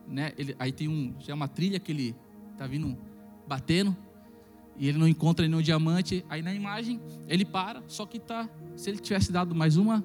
né? 0.07 0.31
Ele, 0.37 0.55
aí 0.57 0.71
tem 0.71 0.87
um, 0.87 1.13
já 1.19 1.33
é 1.33 1.35
uma 1.35 1.49
trilha 1.49 1.81
que 1.81 1.91
ele 1.91 2.15
tá 2.57 2.65
vindo 2.65 2.97
batendo 3.45 3.93
e 4.77 4.87
ele 4.87 4.97
não 4.97 5.07
encontra 5.07 5.45
nenhum 5.45 5.61
diamante. 5.61 6.23
Aí 6.29 6.41
na 6.41 6.53
imagem 6.53 7.01
ele 7.27 7.43
para, 7.43 7.83
só 7.89 8.05
que 8.05 8.19
tá, 8.19 8.49
se 8.77 8.89
ele 8.89 8.99
tivesse 8.99 9.33
dado 9.33 9.53
mais 9.53 9.75
uma 9.75 10.01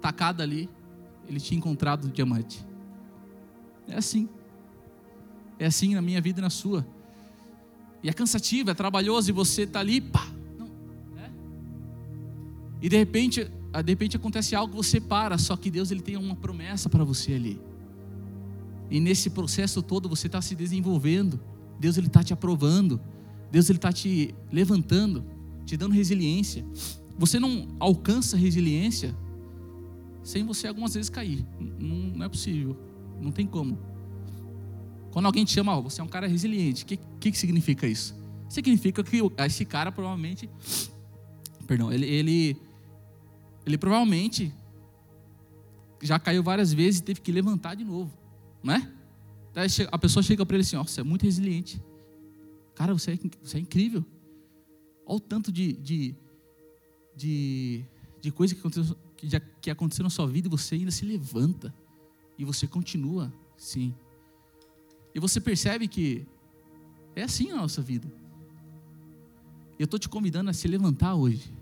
tacada 0.00 0.44
ali, 0.44 0.70
ele 1.28 1.40
tinha 1.40 1.58
encontrado 1.58 2.04
o 2.04 2.08
diamante. 2.08 2.64
É 3.88 3.96
assim. 3.96 4.28
É 5.58 5.66
assim 5.66 5.94
na 5.94 6.02
minha 6.02 6.20
vida 6.20 6.40
e 6.40 6.42
na 6.42 6.50
sua. 6.50 6.86
E 8.02 8.08
é 8.08 8.12
cansativo, 8.12 8.70
é 8.70 8.74
trabalhoso 8.74 9.30
e 9.30 9.32
você 9.32 9.66
tá 9.66 9.78
ali, 9.78 10.00
pá, 10.00 10.26
não, 10.58 10.66
né? 11.14 11.30
E 12.80 12.88
de 12.88 12.96
repente, 12.96 13.44
de 13.44 13.92
repente 13.92 14.16
acontece 14.16 14.56
algo, 14.56 14.74
você 14.74 15.00
para, 15.00 15.38
só 15.38 15.56
que 15.56 15.70
Deus 15.70 15.92
ele 15.92 16.02
tem 16.02 16.16
uma 16.16 16.34
promessa 16.34 16.88
para 16.88 17.04
você 17.04 17.34
ali. 17.34 17.60
E 18.90 19.00
nesse 19.00 19.30
processo 19.30 19.82
todo 19.82 20.08
você 20.08 20.26
está 20.26 20.42
se 20.42 20.54
desenvolvendo. 20.54 21.40
Deus 21.78 21.96
ele 21.96 22.08
está 22.08 22.22
te 22.22 22.32
aprovando. 22.32 23.00
Deus 23.50 23.70
ele 23.70 23.78
está 23.78 23.92
te 23.92 24.34
levantando, 24.50 25.24
te 25.64 25.76
dando 25.76 25.92
resiliência. 25.92 26.64
Você 27.18 27.38
não 27.38 27.68
alcança 27.78 28.36
resiliência 28.36 29.14
sem 30.22 30.44
você 30.44 30.66
algumas 30.66 30.94
vezes 30.94 31.08
cair. 31.08 31.46
Não, 31.58 32.16
não 32.16 32.26
é 32.26 32.28
possível. 32.28 32.76
Não 33.22 33.30
tem 33.32 33.46
como. 33.46 33.78
Quando 35.12 35.26
alguém 35.26 35.44
te 35.44 35.52
chama, 35.52 35.76
oh, 35.76 35.82
você 35.82 36.00
é 36.00 36.04
um 36.04 36.08
cara 36.08 36.26
resiliente, 36.26 36.84
o 36.84 36.86
que, 36.86 36.96
que, 36.96 37.30
que 37.30 37.38
significa 37.38 37.86
isso? 37.86 38.14
Significa 38.48 39.04
que 39.04 39.20
esse 39.46 39.64
cara 39.64 39.92
provavelmente, 39.92 40.50
perdão, 41.66 41.92
ele, 41.92 42.06
ele, 42.06 42.56
ele 43.64 43.78
provavelmente 43.78 44.52
já 46.02 46.18
caiu 46.18 46.42
várias 46.42 46.72
vezes 46.72 47.00
e 47.00 47.04
teve 47.04 47.20
que 47.20 47.30
levantar 47.30 47.76
de 47.76 47.84
novo, 47.84 48.12
não 48.62 48.74
é? 48.74 48.92
A 49.90 49.98
pessoa 49.98 50.22
chega 50.22 50.44
para 50.44 50.56
ele 50.56 50.62
assim: 50.62 50.76
ó, 50.76 50.80
oh, 50.80 50.84
você 50.84 51.00
é 51.00 51.04
muito 51.04 51.22
resiliente. 51.22 51.80
Cara, 52.74 52.92
você 52.94 53.12
é, 53.12 53.18
você 53.42 53.58
é 53.58 53.60
incrível. 53.60 54.04
Olha 55.04 55.16
o 55.16 55.20
tanto 55.20 55.52
de, 55.52 55.74
de, 55.74 56.16
de, 57.14 57.84
de 58.20 58.32
coisa 58.32 58.54
que 58.54 58.60
aconteceu, 58.60 58.96
que, 59.14 59.28
que 59.60 59.70
aconteceu 59.70 60.02
na 60.02 60.10
sua 60.10 60.26
vida 60.26 60.48
e 60.48 60.50
você 60.50 60.76
ainda 60.76 60.90
se 60.90 61.04
levanta. 61.04 61.72
E 62.42 62.44
você 62.44 62.66
continua, 62.66 63.32
sim. 63.56 63.94
E 65.14 65.20
você 65.20 65.40
percebe 65.40 65.86
que 65.86 66.26
é 67.14 67.22
assim 67.22 67.52
a 67.52 67.54
nossa 67.54 67.80
vida. 67.80 68.12
Eu 69.78 69.84
estou 69.84 69.96
te 69.96 70.08
convidando 70.08 70.50
a 70.50 70.52
se 70.52 70.66
levantar 70.66 71.14
hoje. 71.14 71.52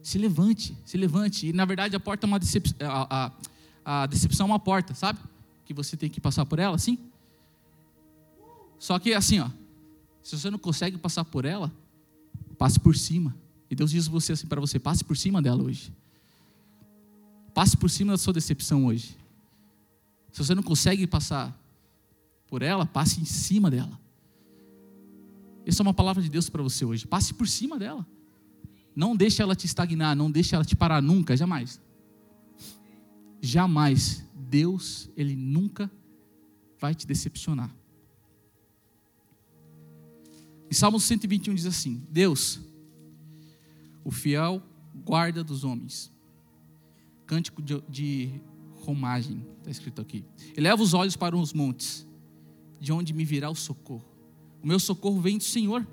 Se 0.00 0.16
levante, 0.16 0.74
se 0.82 0.96
levante. 0.96 1.48
E 1.48 1.52
na 1.52 1.66
verdade 1.66 1.94
a 1.94 2.00
porta 2.00 2.26
é 2.26 2.28
uma 2.28 2.38
decepção. 2.38 2.74
A, 2.80 3.34
a, 3.84 4.02
a 4.02 4.06
decepção 4.06 4.46
é 4.46 4.50
uma 4.52 4.58
porta, 4.58 4.94
sabe? 4.94 5.18
Que 5.66 5.74
você 5.74 5.94
tem 5.94 6.08
que 6.08 6.22
passar 6.22 6.46
por 6.46 6.58
ela, 6.58 6.74
assim. 6.74 6.98
Só 8.78 8.98
que 8.98 9.12
assim, 9.12 9.40
ó. 9.40 9.50
Se 10.22 10.38
você 10.38 10.50
não 10.50 10.58
consegue 10.58 10.96
passar 10.96 11.26
por 11.26 11.44
ela, 11.44 11.70
passe 12.56 12.80
por 12.80 12.96
cima. 12.96 13.36
E 13.70 13.74
Deus 13.74 13.90
diz 13.90 14.06
você 14.06 14.32
assim 14.32 14.46
para 14.46 14.58
você: 14.58 14.78
passe 14.78 15.04
por 15.04 15.18
cima 15.18 15.42
dela 15.42 15.62
hoje. 15.62 15.92
Passe 17.52 17.76
por 17.76 17.90
cima 17.90 18.14
da 18.14 18.18
sua 18.18 18.32
decepção 18.32 18.86
hoje. 18.86 19.25
Se 20.36 20.44
você 20.44 20.54
não 20.54 20.62
consegue 20.62 21.06
passar 21.06 21.58
por 22.46 22.60
ela, 22.60 22.84
passe 22.84 23.18
em 23.18 23.24
cima 23.24 23.70
dela. 23.70 23.98
Essa 25.64 25.80
é 25.80 25.82
uma 25.82 25.94
palavra 25.94 26.22
de 26.22 26.28
Deus 26.28 26.50
para 26.50 26.62
você 26.62 26.84
hoje. 26.84 27.06
Passe 27.06 27.32
por 27.32 27.48
cima 27.48 27.78
dela. 27.78 28.06
Não 28.94 29.16
deixe 29.16 29.40
ela 29.40 29.56
te 29.56 29.64
estagnar, 29.64 30.14
não 30.14 30.30
deixe 30.30 30.54
ela 30.54 30.62
te 30.62 30.76
parar 30.76 31.00
nunca, 31.00 31.34
jamais. 31.34 31.80
Jamais. 33.40 34.26
Deus, 34.34 35.08
ele 35.16 35.34
nunca 35.34 35.90
vai 36.78 36.94
te 36.94 37.06
decepcionar. 37.06 37.74
Em 40.70 40.74
Salmo 40.74 41.00
121 41.00 41.54
diz 41.54 41.64
assim: 41.64 42.06
Deus, 42.10 42.60
o 44.04 44.10
fiel 44.10 44.62
guarda 45.02 45.42
dos 45.42 45.64
homens. 45.64 46.12
Cântico 47.24 47.62
de, 47.62 47.80
de 47.88 48.38
romagem, 48.86 49.44
está 49.58 49.70
escrito 49.70 50.00
aqui. 50.00 50.24
Eleva 50.56 50.82
os 50.82 50.94
olhos 50.94 51.16
para 51.16 51.36
os 51.36 51.52
montes. 51.52 52.06
de 52.78 52.92
onde 52.92 53.14
me 53.14 53.24
virá 53.24 53.48
o 53.48 53.54
socorro. 53.54 54.04
O 54.62 54.66
meu 54.66 54.78
socorro 54.78 55.18
vem 55.18 55.38
do 55.38 55.44
Senhor, 55.44 55.86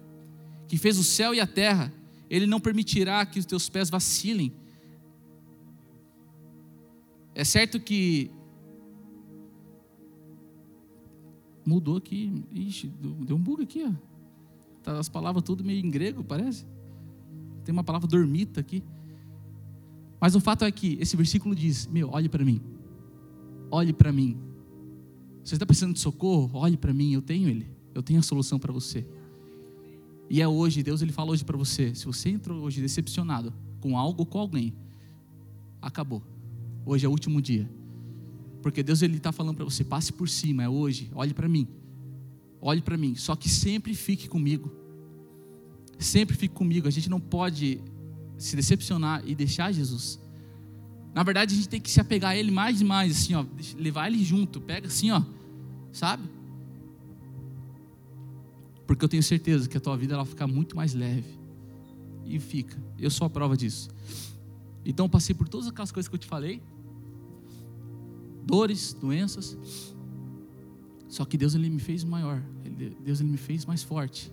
que 0.67 0.77
fez 0.77 0.97
o 0.97 1.03
céu 1.03 1.33
e 1.33 1.39
a 1.39 1.47
terra. 1.47 1.93
Ele 2.29 2.45
não 2.45 2.59
permitirá 2.59 3.25
que 3.25 3.39
os 3.39 3.45
teus 3.45 3.69
pés 3.69 3.89
vacilem. 3.89 4.51
É 7.33 7.43
certo 7.45 7.79
que 7.79 8.29
mudou 11.65 11.97
aqui, 11.97 12.43
ixi, 12.51 12.87
deu 12.87 13.37
um 13.37 13.39
bug 13.39 13.63
aqui, 13.63 13.85
ó. 13.85 13.93
Tá 14.83 14.99
as 14.99 15.07
palavras 15.07 15.43
tudo 15.43 15.63
meio 15.63 15.83
em 15.83 15.89
grego, 15.89 16.23
parece. 16.23 16.65
Tem 17.63 17.71
uma 17.71 17.83
palavra 17.83 18.07
dormita 18.07 18.59
aqui. 18.59 18.83
Mas 20.19 20.35
o 20.35 20.41
fato 20.41 20.65
é 20.65 20.71
que 20.71 20.97
esse 20.99 21.15
versículo 21.15 21.55
diz: 21.55 21.87
Meu, 21.87 22.09
olhe 22.11 22.27
para 22.27 22.43
mim. 22.43 22.61
Olhe 23.73 23.91
para 23.91 24.11
mim. 24.11 24.37
Você 25.43 25.55
está 25.55 25.65
precisando 25.65 25.95
de 25.95 25.99
socorro? 25.99 26.59
Olhe 26.59 26.77
para 26.77 26.93
mim, 26.93 27.11
eu 27.11 27.23
tenho 27.23 27.49
ele. 27.49 27.67
Eu 27.95 28.03
tenho 28.03 28.19
a 28.19 28.21
solução 28.21 28.59
para 28.59 28.71
você. 28.71 29.03
E 30.29 30.43
é 30.43 30.47
hoje, 30.47 30.83
Deus 30.83 31.01
ele 31.01 31.11
fala 31.11 31.31
hoje 31.31 31.43
para 31.43 31.57
você, 31.57 31.95
se 31.95 32.05
você 32.05 32.29
entrou 32.29 32.61
hoje 32.61 32.79
decepcionado 32.79 33.51
com 33.81 33.97
algo 33.97 34.21
ou 34.21 34.25
com 34.27 34.37
alguém, 34.37 34.75
acabou. 35.81 36.21
Hoje 36.85 37.03
é 37.03 37.09
o 37.09 37.11
último 37.11 37.41
dia. 37.41 37.67
Porque 38.61 38.83
Deus 38.83 39.01
ele 39.01 39.17
está 39.17 39.31
falando 39.31 39.55
para 39.55 39.65
você, 39.65 39.83
passe 39.83 40.13
por 40.13 40.29
cima, 40.29 40.61
é 40.61 40.69
hoje, 40.69 41.09
olhe 41.15 41.33
para 41.33 41.49
mim. 41.49 41.67
Olhe 42.61 42.81
para 42.81 42.95
mim, 42.95 43.15
só 43.15 43.35
que 43.35 43.49
sempre 43.49 43.95
fique 43.95 44.29
comigo. 44.29 44.71
Sempre 45.97 46.35
fique 46.35 46.53
comigo. 46.53 46.87
A 46.87 46.91
gente 46.91 47.09
não 47.09 47.19
pode 47.19 47.81
se 48.37 48.55
decepcionar 48.55 49.23
e 49.25 49.33
deixar 49.33 49.71
Jesus. 49.71 50.22
Na 51.13 51.21
verdade, 51.23 51.53
a 51.53 51.57
gente 51.57 51.69
tem 51.69 51.79
que 51.79 51.91
se 51.91 51.99
apegar 51.99 52.31
a 52.31 52.35
Ele 52.35 52.49
mais 52.49 52.81
e 52.81 52.83
mais, 52.83 53.11
assim, 53.11 53.35
ó, 53.35 53.45
levar 53.77 54.07
Ele 54.07 54.23
junto. 54.23 54.59
Pega 54.59 54.87
assim, 54.87 55.11
ó, 55.11 55.21
sabe? 55.91 56.23
Porque 58.87 59.05
eu 59.05 59.09
tenho 59.09 59.23
certeza 59.23 59.69
que 59.69 59.77
a 59.77 59.79
tua 59.79 59.95
vida 59.95 60.15
ela 60.15 60.23
vai 60.23 60.31
ficar 60.31 60.47
muito 60.47 60.75
mais 60.75 60.93
leve. 60.93 61.39
E 62.25 62.39
fica. 62.39 62.81
Eu 62.97 63.11
sou 63.11 63.27
a 63.27 63.29
prova 63.29 63.55
disso. 63.55 63.89
Então, 64.85 65.07
passei 65.07 65.35
por 65.35 65.47
todas 65.47 65.67
aquelas 65.67 65.91
coisas 65.91 66.09
que 66.09 66.15
eu 66.15 66.19
te 66.19 66.27
falei. 66.27 66.61
Dores, 68.43 68.93
doenças. 68.93 69.57
Só 71.07 71.25
que 71.25 71.37
Deus 71.37 71.53
ele 71.53 71.69
me 71.69 71.79
fez 71.79 72.03
maior. 72.03 72.41
Deus 73.01 73.21
ele 73.21 73.29
me 73.29 73.37
fez 73.37 73.65
mais 73.65 73.83
forte. 73.83 74.31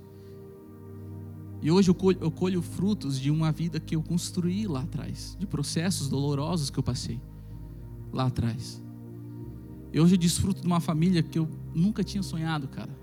E 1.62 1.70
hoje 1.70 1.90
eu 1.90 1.94
colho, 1.94 2.18
eu 2.20 2.31
colho 2.31 2.62
frutos 2.62 3.20
de 3.20 3.31
uma 3.31 3.53
vida 3.53 3.79
que 3.79 3.94
eu 3.94 4.03
construí 4.03 4.66
lá 4.66 4.81
atrás, 4.81 5.37
de 5.38 5.46
processos 5.46 6.09
dolorosos 6.09 6.70
que 6.70 6.79
eu 6.79 6.83
passei 6.83 7.20
lá 8.12 8.27
atrás. 8.27 8.83
E 9.92 10.01
hoje 10.01 10.14
eu 10.14 10.18
desfruto 10.18 10.61
de 10.61 10.66
uma 10.66 10.81
família 10.81 11.23
que 11.23 11.38
eu 11.38 11.49
nunca 11.75 12.03
tinha 12.03 12.23
sonhado, 12.23 12.66
cara. 12.68 12.96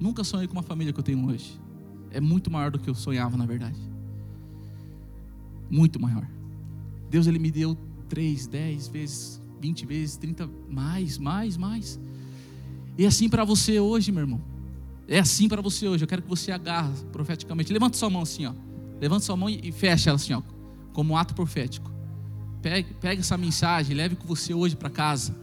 Nunca 0.00 0.24
sonhei 0.24 0.46
com 0.46 0.54
uma 0.54 0.62
família 0.62 0.92
que 0.92 0.98
eu 0.98 1.04
tenho 1.04 1.26
hoje. 1.26 1.60
É 2.10 2.20
muito 2.20 2.50
maior 2.50 2.70
do 2.70 2.78
que 2.78 2.88
eu 2.88 2.94
sonhava, 2.94 3.36
na 3.36 3.44
verdade. 3.44 3.78
Muito 5.70 6.00
maior. 6.00 6.28
Deus 7.10 7.26
ele 7.26 7.38
me 7.38 7.50
deu 7.50 7.76
três, 8.08 8.46
dez 8.46 8.88
vezes, 8.88 9.42
vinte 9.60 9.84
vezes, 9.84 10.16
trinta, 10.16 10.48
mais, 10.68 11.18
mais, 11.18 11.56
mais. 11.56 12.00
E 12.96 13.04
é 13.04 13.06
assim 13.06 13.28
para 13.28 13.44
você 13.44 13.80
hoje, 13.80 14.12
meu 14.12 14.22
irmão. 14.22 14.53
É 15.06 15.18
assim 15.18 15.48
para 15.48 15.60
você 15.60 15.88
hoje. 15.88 16.04
Eu 16.04 16.08
quero 16.08 16.22
que 16.22 16.28
você 16.28 16.50
agarre 16.52 16.92
profeticamente. 17.12 17.72
Levanta 17.72 17.96
sua 17.96 18.10
mão 18.10 18.22
assim, 18.22 18.46
ó. 18.46 18.54
Levanta 19.00 19.24
sua 19.24 19.36
mão 19.36 19.48
e 19.50 19.72
fecha 19.72 20.10
ela 20.10 20.16
assim, 20.16 20.32
ó, 20.32 20.42
como 20.92 21.12
um 21.12 21.16
ato 21.16 21.34
profético. 21.34 21.90
Pegue, 22.62 22.94
pegue 22.94 23.20
essa 23.20 23.36
mensagem, 23.36 23.94
leve 23.94 24.16
com 24.16 24.26
você 24.26 24.54
hoje 24.54 24.76
para 24.76 24.88
casa. 24.88 25.34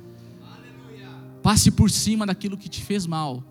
Passe 1.43 1.69
por 1.69 1.89
cima 1.89 2.25
daquilo 2.25 2.57
que 2.57 2.69
te 2.69 2.83
fez 2.83 3.05
mal. 3.05 3.43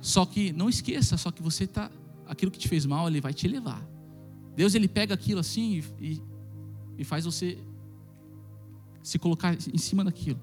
Só 0.00 0.24
que 0.24 0.52
não 0.52 0.68
esqueça, 0.68 1.16
só 1.16 1.30
que 1.30 1.42
você 1.42 1.66
tá, 1.66 1.90
aquilo 2.26 2.50
que 2.50 2.58
te 2.58 2.68
fez 2.68 2.86
mal, 2.86 3.06
ele 3.08 3.20
vai 3.20 3.34
te 3.34 3.46
levar. 3.46 3.86
Deus 4.56 4.74
ele 4.74 4.88
pega 4.88 5.12
aquilo 5.12 5.40
assim 5.40 5.82
e, 6.00 6.12
e, 6.12 6.22
e 6.98 7.04
faz 7.04 7.24
você 7.24 7.58
se 9.02 9.18
colocar 9.18 9.54
em 9.54 9.78
cima 9.78 10.04
daquilo. 10.04 10.40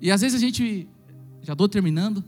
E 0.00 0.10
às 0.10 0.20
vezes 0.20 0.36
a 0.36 0.40
gente, 0.40 0.88
já 1.42 1.52
estou 1.52 1.68
terminando, 1.68 2.24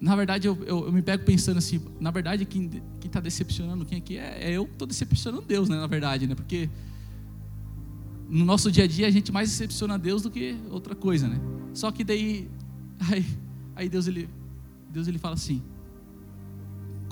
na 0.00 0.16
verdade 0.16 0.46
eu, 0.48 0.56
eu, 0.64 0.86
eu, 0.86 0.92
me 0.92 1.02
pego 1.02 1.24
pensando 1.24 1.58
assim, 1.58 1.80
na 2.00 2.10
verdade 2.10 2.44
quem 2.44 2.70
está 3.04 3.20
decepcionando 3.20 3.84
quem 3.84 3.98
aqui 3.98 4.18
é, 4.18 4.50
é 4.50 4.52
eu 4.52 4.66
que 4.66 4.72
estou 4.72 4.86
decepcionando 4.88 5.42
Deus, 5.42 5.68
né, 5.68 5.76
na 5.76 5.86
verdade, 5.86 6.26
né, 6.26 6.34
porque 6.34 6.68
no 8.28 8.44
nosso 8.44 8.70
dia 8.72 8.84
a 8.84 8.86
dia 8.86 9.06
a 9.06 9.10
gente 9.10 9.30
mais 9.30 9.50
decepciona 9.50 9.98
Deus 9.98 10.22
do 10.22 10.30
que 10.30 10.56
outra 10.70 10.94
coisa, 10.94 11.28
né, 11.28 11.40
só 11.72 11.90
que 11.90 12.04
daí, 12.04 12.48
aí, 13.10 13.24
aí 13.76 13.88
Deus, 13.88 14.06
ele, 14.06 14.28
Deus 14.90 15.06
ele 15.08 15.18
fala 15.18 15.34
assim, 15.34 15.62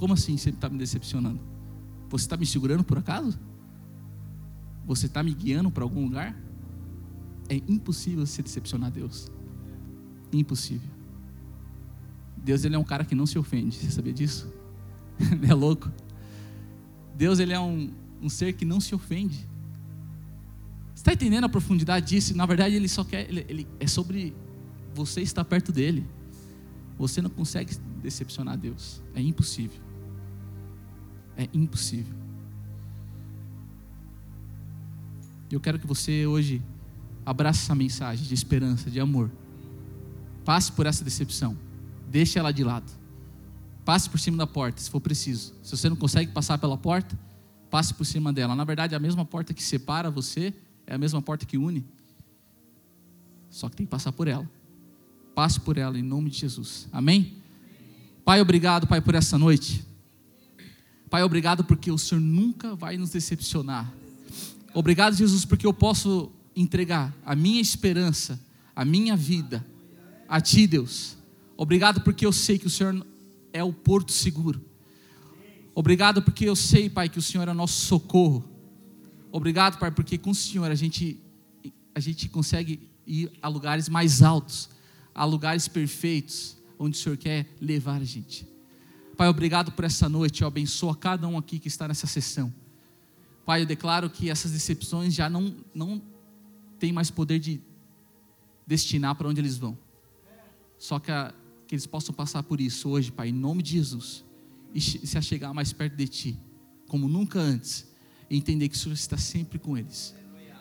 como 0.02 0.14
assim 0.14 0.36
você 0.36 0.50
está 0.50 0.68
me 0.68 0.78
decepcionando? 0.78 1.38
Você 2.10 2.24
está 2.24 2.36
me 2.36 2.44
segurando 2.44 2.82
por 2.82 2.98
acaso? 2.98 3.38
Você 4.84 5.06
está 5.06 5.22
me 5.22 5.32
guiando 5.32 5.70
para 5.70 5.84
algum 5.84 6.04
lugar? 6.04 6.36
É 7.48 7.54
impossível 7.54 8.26
você 8.26 8.42
decepcionar 8.42 8.90
Deus. 8.90 9.30
Impossível. 10.32 10.88
Deus 12.36 12.64
ele 12.64 12.74
é 12.74 12.78
um 12.78 12.84
cara 12.84 13.04
que 13.04 13.14
não 13.14 13.26
se 13.26 13.38
ofende. 13.38 13.76
Você 13.76 13.90
sabia 13.90 14.12
disso? 14.12 14.52
é 15.48 15.54
louco? 15.54 15.90
Deus 17.14 17.38
ele 17.38 17.52
é 17.52 17.60
um, 17.60 17.92
um 18.20 18.28
ser 18.28 18.52
que 18.54 18.64
não 18.64 18.80
se 18.80 18.94
ofende. 18.94 19.46
Você 20.94 21.00
está 21.00 21.12
entendendo 21.12 21.44
a 21.44 21.48
profundidade 21.48 22.06
disso? 22.06 22.36
Na 22.36 22.46
verdade, 22.46 22.74
ele 22.74 22.88
só 22.88 23.04
quer. 23.04 23.28
Ele, 23.28 23.46
ele, 23.48 23.68
é 23.78 23.86
sobre 23.86 24.34
você 24.94 25.20
estar 25.20 25.44
perto 25.44 25.72
dele. 25.72 26.06
Você 26.98 27.22
não 27.22 27.30
consegue 27.30 27.74
decepcionar 28.02 28.56
Deus. 28.56 29.02
É 29.14 29.20
impossível. 29.20 29.80
É 31.36 31.48
impossível. 31.52 32.14
Eu 35.50 35.60
quero 35.60 35.78
que 35.78 35.86
você 35.86 36.26
hoje 36.26 36.62
abrace 37.24 37.60
essa 37.60 37.74
mensagem 37.74 38.26
de 38.26 38.34
esperança, 38.34 38.90
de 38.90 38.98
amor. 38.98 39.30
Passe 40.44 40.72
por 40.72 40.86
essa 40.86 41.04
decepção. 41.04 41.56
Deixe 42.10 42.38
ela 42.38 42.52
de 42.52 42.64
lado. 42.64 42.90
Passe 43.84 44.08
por 44.08 44.18
cima 44.18 44.36
da 44.36 44.46
porta, 44.46 44.80
se 44.80 44.90
for 44.90 45.00
preciso. 45.00 45.54
Se 45.62 45.76
você 45.76 45.88
não 45.88 45.96
consegue 45.96 46.30
passar 46.30 46.58
pela 46.58 46.76
porta, 46.76 47.18
passe 47.70 47.92
por 47.94 48.04
cima 48.04 48.32
dela. 48.32 48.54
Na 48.54 48.64
verdade, 48.64 48.94
a 48.94 48.98
mesma 48.98 49.24
porta 49.24 49.52
que 49.52 49.62
separa 49.62 50.10
você 50.10 50.54
é 50.86 50.94
a 50.94 50.98
mesma 50.98 51.20
porta 51.20 51.44
que 51.44 51.58
une. 51.58 51.84
Só 53.50 53.68
que 53.68 53.76
tem 53.76 53.86
que 53.86 53.90
passar 53.90 54.12
por 54.12 54.28
ela. 54.28 54.48
Passe 55.34 55.58
por 55.58 55.76
ela 55.76 55.98
em 55.98 56.02
nome 56.02 56.30
de 56.30 56.38
Jesus. 56.38 56.86
Amém? 56.92 57.34
Pai, 58.24 58.40
obrigado, 58.40 58.86
Pai, 58.86 59.00
por 59.00 59.14
essa 59.14 59.36
noite. 59.36 59.84
Pai, 61.10 61.22
obrigado 61.22 61.64
porque 61.64 61.90
o 61.90 61.98
Senhor 61.98 62.20
nunca 62.20 62.74
vai 62.74 62.96
nos 62.96 63.10
decepcionar. 63.10 63.92
Obrigado, 64.72 65.14
Jesus, 65.14 65.44
porque 65.44 65.66
eu 65.66 65.74
posso 65.74 66.30
entregar 66.54 67.14
a 67.26 67.34
minha 67.34 67.60
esperança, 67.60 68.40
a 68.74 68.84
minha 68.84 69.16
vida 69.16 69.64
a 70.32 70.40
Ti, 70.40 70.66
Deus. 70.66 71.18
Obrigado 71.58 72.00
porque 72.00 72.24
eu 72.24 72.32
sei 72.32 72.58
que 72.58 72.66
o 72.66 72.70
Senhor 72.70 73.06
é 73.52 73.62
o 73.62 73.70
porto 73.70 74.12
seguro. 74.12 74.64
Obrigado 75.74 76.22
porque 76.22 76.46
eu 76.46 76.56
sei, 76.56 76.88
Pai, 76.88 77.10
que 77.10 77.18
o 77.18 77.22
Senhor 77.22 77.46
é 77.48 77.52
nosso 77.52 77.84
socorro. 77.84 78.42
Obrigado, 79.30 79.78
Pai, 79.78 79.90
porque 79.90 80.16
com 80.16 80.30
o 80.30 80.34
Senhor 80.34 80.70
a 80.70 80.74
gente, 80.74 81.20
a 81.94 82.00
gente 82.00 82.30
consegue 82.30 82.88
ir 83.06 83.30
a 83.42 83.48
lugares 83.48 83.90
mais 83.90 84.22
altos, 84.22 84.70
a 85.14 85.22
lugares 85.26 85.68
perfeitos, 85.68 86.56
onde 86.78 86.96
o 86.96 87.00
Senhor 87.02 87.18
quer 87.18 87.54
levar 87.60 88.00
a 88.00 88.04
gente. 88.04 88.48
Pai, 89.14 89.28
obrigado 89.28 89.70
por 89.70 89.84
essa 89.84 90.08
noite. 90.08 90.40
Eu 90.40 90.48
abençoo 90.48 90.88
a 90.88 90.96
cada 90.96 91.28
um 91.28 91.36
aqui 91.36 91.58
que 91.58 91.68
está 91.68 91.86
nessa 91.86 92.06
sessão. 92.06 92.50
Pai, 93.44 93.60
eu 93.60 93.66
declaro 93.66 94.08
que 94.08 94.30
essas 94.30 94.52
decepções 94.52 95.12
já 95.12 95.28
não, 95.28 95.54
não 95.74 96.00
têm 96.78 96.90
mais 96.90 97.10
poder 97.10 97.38
de 97.38 97.60
destinar 98.66 99.14
para 99.14 99.28
onde 99.28 99.38
eles 99.38 99.58
vão. 99.58 99.76
Só 100.82 100.98
que, 100.98 101.12
a, 101.12 101.32
que 101.68 101.76
eles 101.76 101.86
possam 101.86 102.12
passar 102.12 102.42
por 102.42 102.60
isso 102.60 102.88
hoje, 102.88 103.12
Pai, 103.12 103.28
em 103.28 103.32
nome 103.32 103.62
de 103.62 103.74
Jesus, 103.74 104.24
e 104.74 104.80
se 104.80 105.16
achegar 105.16 105.54
mais 105.54 105.72
perto 105.72 105.94
de 105.94 106.08
Ti, 106.08 106.38
como 106.88 107.06
nunca 107.06 107.38
antes, 107.38 107.86
e 108.28 108.36
entender 108.36 108.68
que 108.68 108.74
o 108.74 108.78
Senhor 108.78 108.94
está 108.94 109.16
sempre 109.16 109.60
com 109.60 109.78
eles. 109.78 110.12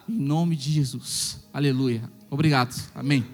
Em 0.08 0.14
nome 0.14 0.56
de 0.56 0.72
Jesus. 0.72 1.40
Aleluia. 1.52 2.08
Obrigado. 2.30 2.72
Amém. 2.94 3.26